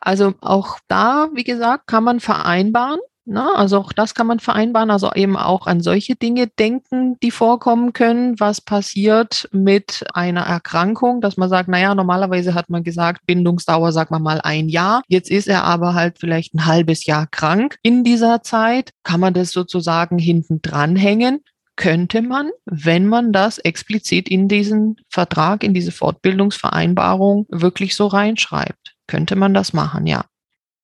Also 0.00 0.34
auch 0.40 0.78
da, 0.88 1.28
wie 1.34 1.44
gesagt, 1.44 1.86
kann 1.86 2.04
man 2.04 2.20
vereinbaren. 2.20 3.00
Na, 3.30 3.44
ne? 3.44 3.56
also 3.56 3.78
auch 3.78 3.92
das 3.92 4.14
kann 4.14 4.26
man 4.26 4.40
vereinbaren, 4.40 4.90
also 4.90 5.12
eben 5.12 5.36
auch 5.36 5.66
an 5.66 5.82
solche 5.82 6.16
Dinge 6.16 6.46
denken, 6.46 7.18
die 7.22 7.30
vorkommen 7.30 7.92
können. 7.92 8.40
Was 8.40 8.62
passiert 8.62 9.50
mit 9.52 10.06
einer 10.14 10.40
Erkrankung, 10.40 11.20
dass 11.20 11.36
man 11.36 11.50
sagt, 11.50 11.68
naja, 11.68 11.94
normalerweise 11.94 12.54
hat 12.54 12.70
man 12.70 12.84
gesagt, 12.84 13.26
Bindungsdauer, 13.26 13.92
sagt 13.92 14.10
man 14.10 14.22
mal 14.22 14.40
ein 14.42 14.70
Jahr. 14.70 15.02
Jetzt 15.08 15.30
ist 15.30 15.46
er 15.46 15.64
aber 15.64 15.92
halt 15.92 16.16
vielleicht 16.18 16.54
ein 16.54 16.64
halbes 16.64 17.04
Jahr 17.04 17.26
krank. 17.26 17.76
In 17.82 18.02
dieser 18.02 18.42
Zeit 18.42 18.92
kann 19.02 19.20
man 19.20 19.34
das 19.34 19.50
sozusagen 19.50 20.18
hinten 20.18 20.62
dranhängen 20.62 21.40
könnte 21.76 22.22
man, 22.22 22.50
wenn 22.64 23.06
man 23.06 23.32
das 23.32 23.58
explizit 23.58 24.28
in 24.28 24.48
diesen 24.48 24.96
Vertrag, 25.08 25.62
in 25.62 25.74
diese 25.74 25.92
Fortbildungsvereinbarung 25.92 27.46
wirklich 27.50 27.94
so 27.94 28.08
reinschreibt. 28.08 28.96
Könnte 29.06 29.36
man 29.36 29.54
das 29.54 29.72
machen, 29.72 30.08
ja. 30.08 30.24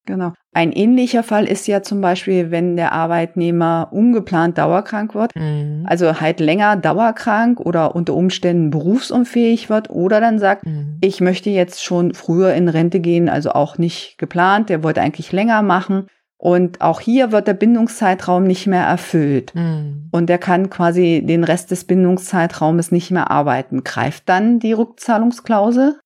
Genau. 0.06 0.32
Ein 0.52 0.72
ähnlicher 0.72 1.22
Fall 1.22 1.46
ist 1.46 1.66
ja 1.66 1.82
zum 1.82 2.00
Beispiel, 2.00 2.50
wenn 2.50 2.76
der 2.76 2.92
Arbeitnehmer 2.92 3.88
ungeplant 3.90 4.58
dauerkrank 4.58 5.14
wird, 5.14 5.34
mhm. 5.34 5.84
also 5.86 6.20
halt 6.20 6.40
länger 6.40 6.76
dauerkrank 6.76 7.58
oder 7.58 7.96
unter 7.96 8.14
Umständen 8.14 8.70
berufsunfähig 8.70 9.70
wird 9.70 9.88
oder 9.90 10.20
dann 10.20 10.38
sagt, 10.38 10.66
mhm. 10.66 10.98
ich 11.00 11.20
möchte 11.20 11.48
jetzt 11.50 11.82
schon 11.82 12.12
früher 12.12 12.52
in 12.52 12.68
Rente 12.68 13.00
gehen, 13.00 13.28
also 13.28 13.50
auch 13.50 13.78
nicht 13.78 14.16
geplant, 14.18 14.68
der 14.68 14.82
wollte 14.82 15.00
eigentlich 15.00 15.32
länger 15.32 15.62
machen. 15.62 16.06
Und 16.36 16.82
auch 16.82 17.00
hier 17.00 17.32
wird 17.32 17.48
der 17.48 17.54
Bindungszeitraum 17.54 18.44
nicht 18.44 18.66
mehr 18.66 18.84
erfüllt. 18.84 19.54
Mhm. 19.54 20.08
Und 20.10 20.28
er 20.28 20.36
kann 20.36 20.68
quasi 20.68 21.22
den 21.24 21.42
Rest 21.42 21.70
des 21.70 21.84
Bindungszeitraumes 21.84 22.92
nicht 22.92 23.10
mehr 23.10 23.30
arbeiten. 23.30 23.82
Greift 23.82 24.28
dann 24.28 24.58
die 24.58 24.74
Rückzahlungsklausel? 24.74 25.98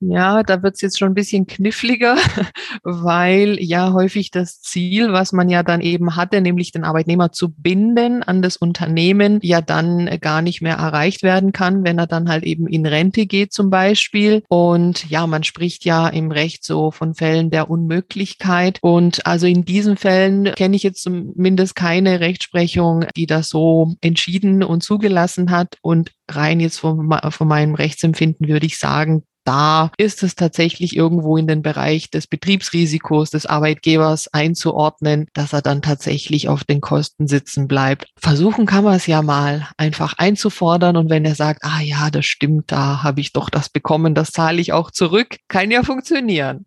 Ja, 0.00 0.42
da 0.42 0.62
wird 0.62 0.74
es 0.74 0.82
jetzt 0.82 0.98
schon 0.98 1.12
ein 1.12 1.14
bisschen 1.14 1.46
kniffliger, 1.46 2.16
weil 2.82 3.56
ja 3.60 3.94
häufig 3.94 4.30
das 4.30 4.60
Ziel, 4.60 5.12
was 5.14 5.32
man 5.32 5.48
ja 5.48 5.62
dann 5.62 5.80
eben 5.80 6.16
hatte, 6.16 6.42
nämlich 6.42 6.70
den 6.70 6.84
Arbeitnehmer 6.84 7.32
zu 7.32 7.48
binden 7.48 8.22
an 8.22 8.42
das 8.42 8.58
Unternehmen, 8.58 9.38
ja 9.42 9.62
dann 9.62 10.06
gar 10.20 10.42
nicht 10.42 10.60
mehr 10.60 10.76
erreicht 10.76 11.22
werden 11.22 11.52
kann, 11.52 11.82
wenn 11.82 11.98
er 11.98 12.06
dann 12.06 12.28
halt 12.28 12.44
eben 12.44 12.66
in 12.66 12.84
Rente 12.84 13.24
geht 13.24 13.54
zum 13.54 13.70
Beispiel. 13.70 14.42
Und 14.48 15.08
ja, 15.08 15.26
man 15.26 15.44
spricht 15.44 15.86
ja 15.86 16.08
im 16.08 16.30
Recht 16.30 16.62
so 16.62 16.90
von 16.90 17.14
Fällen 17.14 17.48
der 17.48 17.70
Unmöglichkeit. 17.70 18.78
Und 18.82 19.26
also 19.26 19.46
in 19.46 19.64
diesen 19.64 19.96
Fällen 19.96 20.54
kenne 20.56 20.76
ich 20.76 20.82
jetzt 20.82 21.02
zumindest 21.02 21.74
keine 21.74 22.20
Rechtsprechung, 22.20 23.06
die 23.16 23.26
das 23.26 23.48
so 23.48 23.94
entschieden 24.02 24.62
und 24.62 24.82
zugelassen 24.82 25.50
hat. 25.50 25.78
Und 25.80 26.12
rein 26.28 26.60
jetzt 26.60 26.80
von, 26.80 27.18
von 27.30 27.48
meinem 27.48 27.74
Rechtsempfinden 27.74 28.46
würde 28.46 28.66
ich 28.66 28.78
sagen, 28.78 29.22
da 29.46 29.90
ist 29.96 30.22
es 30.22 30.34
tatsächlich 30.34 30.96
irgendwo 30.96 31.36
in 31.36 31.46
den 31.46 31.62
Bereich 31.62 32.10
des 32.10 32.26
Betriebsrisikos 32.26 33.30
des 33.30 33.46
Arbeitgebers 33.46 34.28
einzuordnen, 34.32 35.28
dass 35.34 35.52
er 35.52 35.62
dann 35.62 35.82
tatsächlich 35.82 36.48
auf 36.48 36.64
den 36.64 36.80
Kosten 36.80 37.28
sitzen 37.28 37.68
bleibt. 37.68 38.08
Versuchen 38.18 38.66
kann 38.66 38.84
man 38.84 38.96
es 38.96 39.06
ja 39.06 39.22
mal 39.22 39.68
einfach 39.76 40.14
einzufordern 40.18 40.96
und 40.96 41.10
wenn 41.10 41.24
er 41.24 41.34
sagt, 41.34 41.64
ah 41.64 41.80
ja, 41.80 42.10
das 42.10 42.26
stimmt, 42.26 42.72
da 42.72 43.02
habe 43.02 43.20
ich 43.20 43.32
doch 43.32 43.48
das 43.48 43.68
bekommen, 43.68 44.14
das 44.14 44.32
zahle 44.32 44.60
ich 44.60 44.72
auch 44.72 44.90
zurück, 44.90 45.36
kann 45.48 45.70
ja 45.70 45.82
funktionieren. 45.82 46.66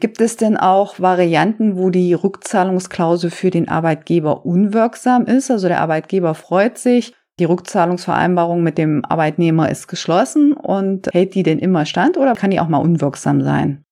Gibt 0.00 0.20
es 0.22 0.36
denn 0.36 0.56
auch 0.56 1.00
Varianten, 1.00 1.76
wo 1.76 1.90
die 1.90 2.14
Rückzahlungsklausel 2.14 3.30
für 3.30 3.50
den 3.50 3.68
Arbeitgeber 3.68 4.46
unwirksam 4.46 5.26
ist? 5.26 5.50
Also 5.50 5.68
der 5.68 5.80
Arbeitgeber 5.82 6.34
freut 6.34 6.78
sich, 6.78 7.12
die 7.42 7.46
Rückzahlungsvereinbarung 7.46 8.62
mit 8.62 8.78
dem 8.78 9.04
Arbeitnehmer 9.04 9.68
ist 9.68 9.88
geschlossen 9.88 10.52
und 10.52 11.08
hält 11.12 11.34
die 11.34 11.42
denn 11.42 11.58
immer 11.58 11.86
stand 11.86 12.16
oder 12.16 12.34
kann 12.34 12.52
die 12.52 12.60
auch 12.60 12.68
mal 12.68 12.78
unwirksam 12.78 13.42
sein? 13.42 13.84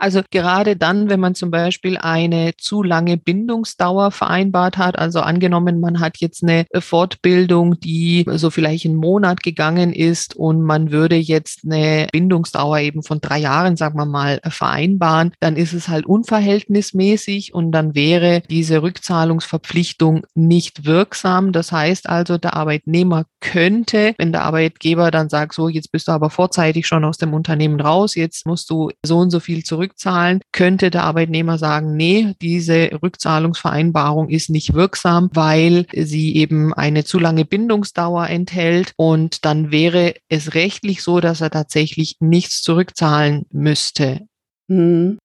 Also 0.00 0.22
gerade 0.30 0.76
dann, 0.76 1.10
wenn 1.10 1.20
man 1.20 1.34
zum 1.34 1.50
Beispiel 1.50 1.98
eine 1.98 2.52
zu 2.56 2.82
lange 2.82 3.18
Bindungsdauer 3.18 4.10
vereinbart 4.10 4.78
hat, 4.78 4.98
also 4.98 5.20
angenommen, 5.20 5.78
man 5.78 6.00
hat 6.00 6.16
jetzt 6.18 6.42
eine 6.42 6.64
Fortbildung, 6.78 7.78
die 7.80 8.24
so 8.26 8.48
vielleicht 8.48 8.86
einen 8.86 8.94
Monat 8.94 9.42
gegangen 9.42 9.92
ist 9.92 10.34
und 10.34 10.62
man 10.62 10.90
würde 10.90 11.16
jetzt 11.16 11.64
eine 11.64 12.08
Bindungsdauer 12.12 12.78
eben 12.78 13.02
von 13.02 13.20
drei 13.20 13.40
Jahren, 13.40 13.76
sagen 13.76 13.98
wir 13.98 14.06
mal, 14.06 14.40
vereinbaren, 14.48 15.32
dann 15.38 15.56
ist 15.56 15.74
es 15.74 15.88
halt 15.88 16.06
unverhältnismäßig 16.06 17.52
und 17.52 17.70
dann 17.72 17.94
wäre 17.94 18.42
diese 18.48 18.82
Rückzahlungsverpflichtung 18.82 20.24
nicht 20.34 20.86
wirksam. 20.86 21.52
Das 21.52 21.72
heißt 21.72 22.08
also, 22.08 22.38
der 22.38 22.54
Arbeitnehmer 22.54 23.26
könnte, 23.40 24.14
wenn 24.16 24.32
der 24.32 24.44
Arbeitgeber 24.44 25.10
dann 25.10 25.28
sagt, 25.28 25.54
so, 25.54 25.68
jetzt 25.68 25.92
bist 25.92 26.08
du 26.08 26.12
aber 26.12 26.30
vorzeitig 26.30 26.86
schon 26.86 27.04
aus 27.04 27.18
dem 27.18 27.34
Unternehmen 27.34 27.80
raus, 27.80 28.14
jetzt 28.14 28.46
musst 28.46 28.70
du 28.70 28.90
so 29.04 29.18
und 29.18 29.30
so 29.30 29.40
viel 29.40 29.62
zurück 29.62 29.89
zurückzahlen, 29.90 30.40
könnte 30.52 30.90
der 30.90 31.04
Arbeitnehmer 31.04 31.58
sagen, 31.58 31.96
nee, 31.96 32.34
diese 32.40 32.90
Rückzahlungsvereinbarung 33.02 34.28
ist 34.28 34.50
nicht 34.50 34.74
wirksam, 34.74 35.30
weil 35.32 35.86
sie 35.92 36.36
eben 36.36 36.72
eine 36.72 37.04
zu 37.04 37.18
lange 37.18 37.44
Bindungsdauer 37.44 38.28
enthält 38.28 38.92
und 38.96 39.44
dann 39.44 39.70
wäre 39.70 40.14
es 40.28 40.54
rechtlich 40.54 41.02
so, 41.02 41.20
dass 41.20 41.40
er 41.40 41.50
tatsächlich 41.50 42.16
nichts 42.20 42.62
zurückzahlen 42.62 43.46
müsste. 43.50 44.26
Mhm. 44.68 45.18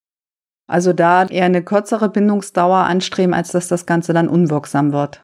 Also 0.68 0.94
da 0.94 1.26
eher 1.26 1.46
eine 1.46 1.64
kürzere 1.64 2.10
Bindungsdauer 2.10 2.78
anstreben, 2.78 3.36
als 3.36 3.52
dass 3.52 3.68
das 3.68 3.86
Ganze 3.86 4.14
dann 4.14 4.28
unwirksam 4.28 4.94
wird. 4.94 5.22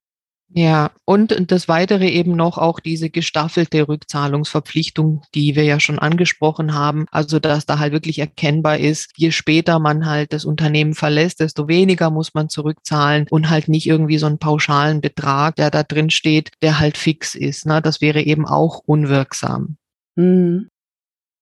Ja, 0.54 0.92
und 1.06 1.50
das 1.50 1.70
weitere 1.70 2.10
eben 2.10 2.36
noch 2.36 2.58
auch 2.58 2.82
diese 2.82 3.10
gestaffelte 3.10 3.88
Rückzahlungsverpflichtung, 3.88 5.22
die 5.34 5.56
wir 5.56 5.64
ja 5.64 5.80
schon 5.80 5.98
angesprochen 5.98 6.74
haben. 6.74 7.06
Also, 7.10 7.40
dass 7.40 7.66
da 7.66 7.80
halt 7.80 7.94
wirklich 7.94 8.20
erkennbar 8.20 8.78
ist, 8.78 9.12
je 9.16 9.32
später 9.32 9.80
man 9.80 10.06
halt 10.06 10.34
das 10.34 10.44
Unternehmen 10.44 10.94
verlässt, 10.94 11.40
desto 11.40 11.70
weniger 11.70 12.10
muss 12.10 12.34
man 12.34 12.50
zurückzahlen 12.50 13.28
und 13.30 13.50
halt 13.50 13.70
nicht 13.70 13.88
irgendwie 13.88 14.18
so 14.18 14.26
einen 14.26 14.40
pauschalen 14.40 15.00
Betrag, 15.00 15.56
der 15.56 15.72
da 15.72 15.84
drin 15.84 16.10
steht, 16.10 16.50
der 16.62 16.80
halt 16.80 16.98
fix 16.98 17.34
ist. 17.34 17.66
Ne? 17.66 17.82
Das 17.82 18.02
wäre 18.02 18.22
eben 18.22 18.46
auch 18.46 18.82
unwirksam. 18.86 19.78
Mhm. 20.18 20.68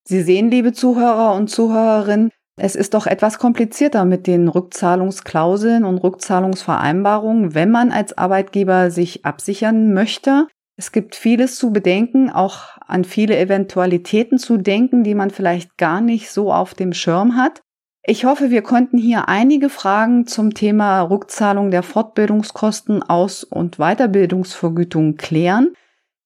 Sie 0.08 0.22
sehen, 0.22 0.52
liebe 0.52 0.74
Zuhörer 0.74 1.34
und 1.34 1.50
Zuhörerinnen, 1.50 2.32
es 2.60 2.76
ist 2.76 2.94
doch 2.94 3.08
etwas 3.08 3.40
komplizierter 3.40 4.06
mit 4.06 4.28
den 4.28 4.48
Rückzahlungsklauseln 4.48 5.86
und 5.86 5.98
Rückzahlungsvereinbarungen, 5.98 7.56
wenn 7.56 7.72
man 7.72 7.92
als 7.92 8.18
Arbeitgeber 8.18 8.92
sich 8.92 9.26
absichern 9.26 9.94
möchte. 9.94 10.48
Es 10.76 10.92
gibt 10.92 11.16
vieles 11.16 11.58
zu 11.58 11.72
bedenken, 11.72 12.30
auch 12.30 12.78
an 12.86 13.04
viele 13.04 13.38
Eventualitäten 13.38 14.38
zu 14.38 14.58
denken, 14.58 15.04
die 15.04 15.16
man 15.16 15.30
vielleicht 15.30 15.78
gar 15.78 16.02
nicht 16.02 16.32
so 16.32 16.54
auf 16.54 16.74
dem 16.74 16.94
Schirm 16.94 17.36
hat. 17.36 17.62
Ich 18.04 18.26
hoffe, 18.26 18.50
wir 18.50 18.62
konnten 18.62 18.98
hier 18.98 19.28
einige 19.28 19.70
Fragen 19.70 20.26
zum 20.26 20.54
Thema 20.54 21.02
Rückzahlung 21.02 21.70
der 21.70 21.84
Fortbildungskosten, 21.84 23.04
Aus- 23.04 23.44
und 23.44 23.78
Weiterbildungsvergütung 23.78 25.16
klären. 25.16 25.74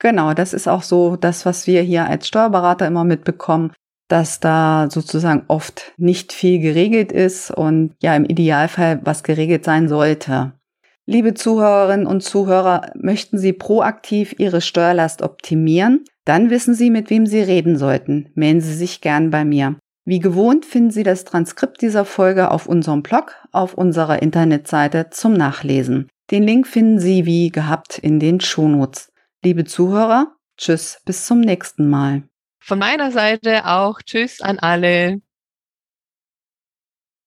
Genau, 0.00 0.34
das 0.34 0.52
ist 0.52 0.68
auch 0.68 0.82
so 0.82 1.16
das, 1.16 1.46
was 1.46 1.66
wir 1.66 1.80
hier 1.80 2.06
als 2.06 2.28
Steuerberater 2.28 2.86
immer 2.86 3.04
mitbekommen, 3.04 3.72
dass 4.08 4.38
da 4.38 4.88
sozusagen 4.90 5.44
oft 5.48 5.94
nicht 5.96 6.34
viel 6.34 6.58
geregelt 6.58 7.10
ist 7.10 7.50
und 7.50 7.94
ja 8.02 8.14
im 8.14 8.26
Idealfall 8.26 9.00
was 9.02 9.22
geregelt 9.22 9.64
sein 9.64 9.88
sollte. 9.88 10.52
Liebe 11.06 11.32
Zuhörerinnen 11.32 12.06
und 12.06 12.22
Zuhörer, 12.22 12.92
möchten 12.96 13.38
Sie 13.38 13.54
proaktiv 13.54 14.34
Ihre 14.36 14.60
Steuerlast 14.60 15.22
optimieren? 15.22 16.04
Dann 16.24 16.50
wissen 16.50 16.74
Sie, 16.74 16.90
mit 16.90 17.10
wem 17.10 17.26
Sie 17.26 17.40
reden 17.40 17.76
sollten. 17.76 18.30
Melden 18.34 18.60
Sie 18.60 18.74
sich 18.74 19.00
gern 19.00 19.30
bei 19.30 19.44
mir. 19.44 19.76
Wie 20.06 20.18
gewohnt 20.18 20.66
finden 20.66 20.90
Sie 20.90 21.02
das 21.02 21.24
Transkript 21.24 21.80
dieser 21.80 22.04
Folge 22.04 22.50
auf 22.50 22.66
unserem 22.66 23.02
Blog 23.02 23.36
auf 23.52 23.74
unserer 23.74 24.20
Internetseite 24.22 25.08
zum 25.10 25.32
Nachlesen. 25.32 26.08
Den 26.30 26.42
Link 26.42 26.66
finden 26.66 26.98
Sie 26.98 27.26
wie 27.26 27.50
gehabt 27.50 27.98
in 27.98 28.20
den 28.20 28.40
Shownotes. 28.40 29.12
Liebe 29.42 29.64
Zuhörer, 29.64 30.34
tschüss, 30.56 31.00
bis 31.04 31.26
zum 31.26 31.40
nächsten 31.40 31.88
Mal. 31.88 32.22
Von 32.60 32.78
meiner 32.78 33.10
Seite 33.10 33.66
auch 33.66 34.00
tschüss 34.02 34.40
an 34.40 34.58
alle. 34.58 35.20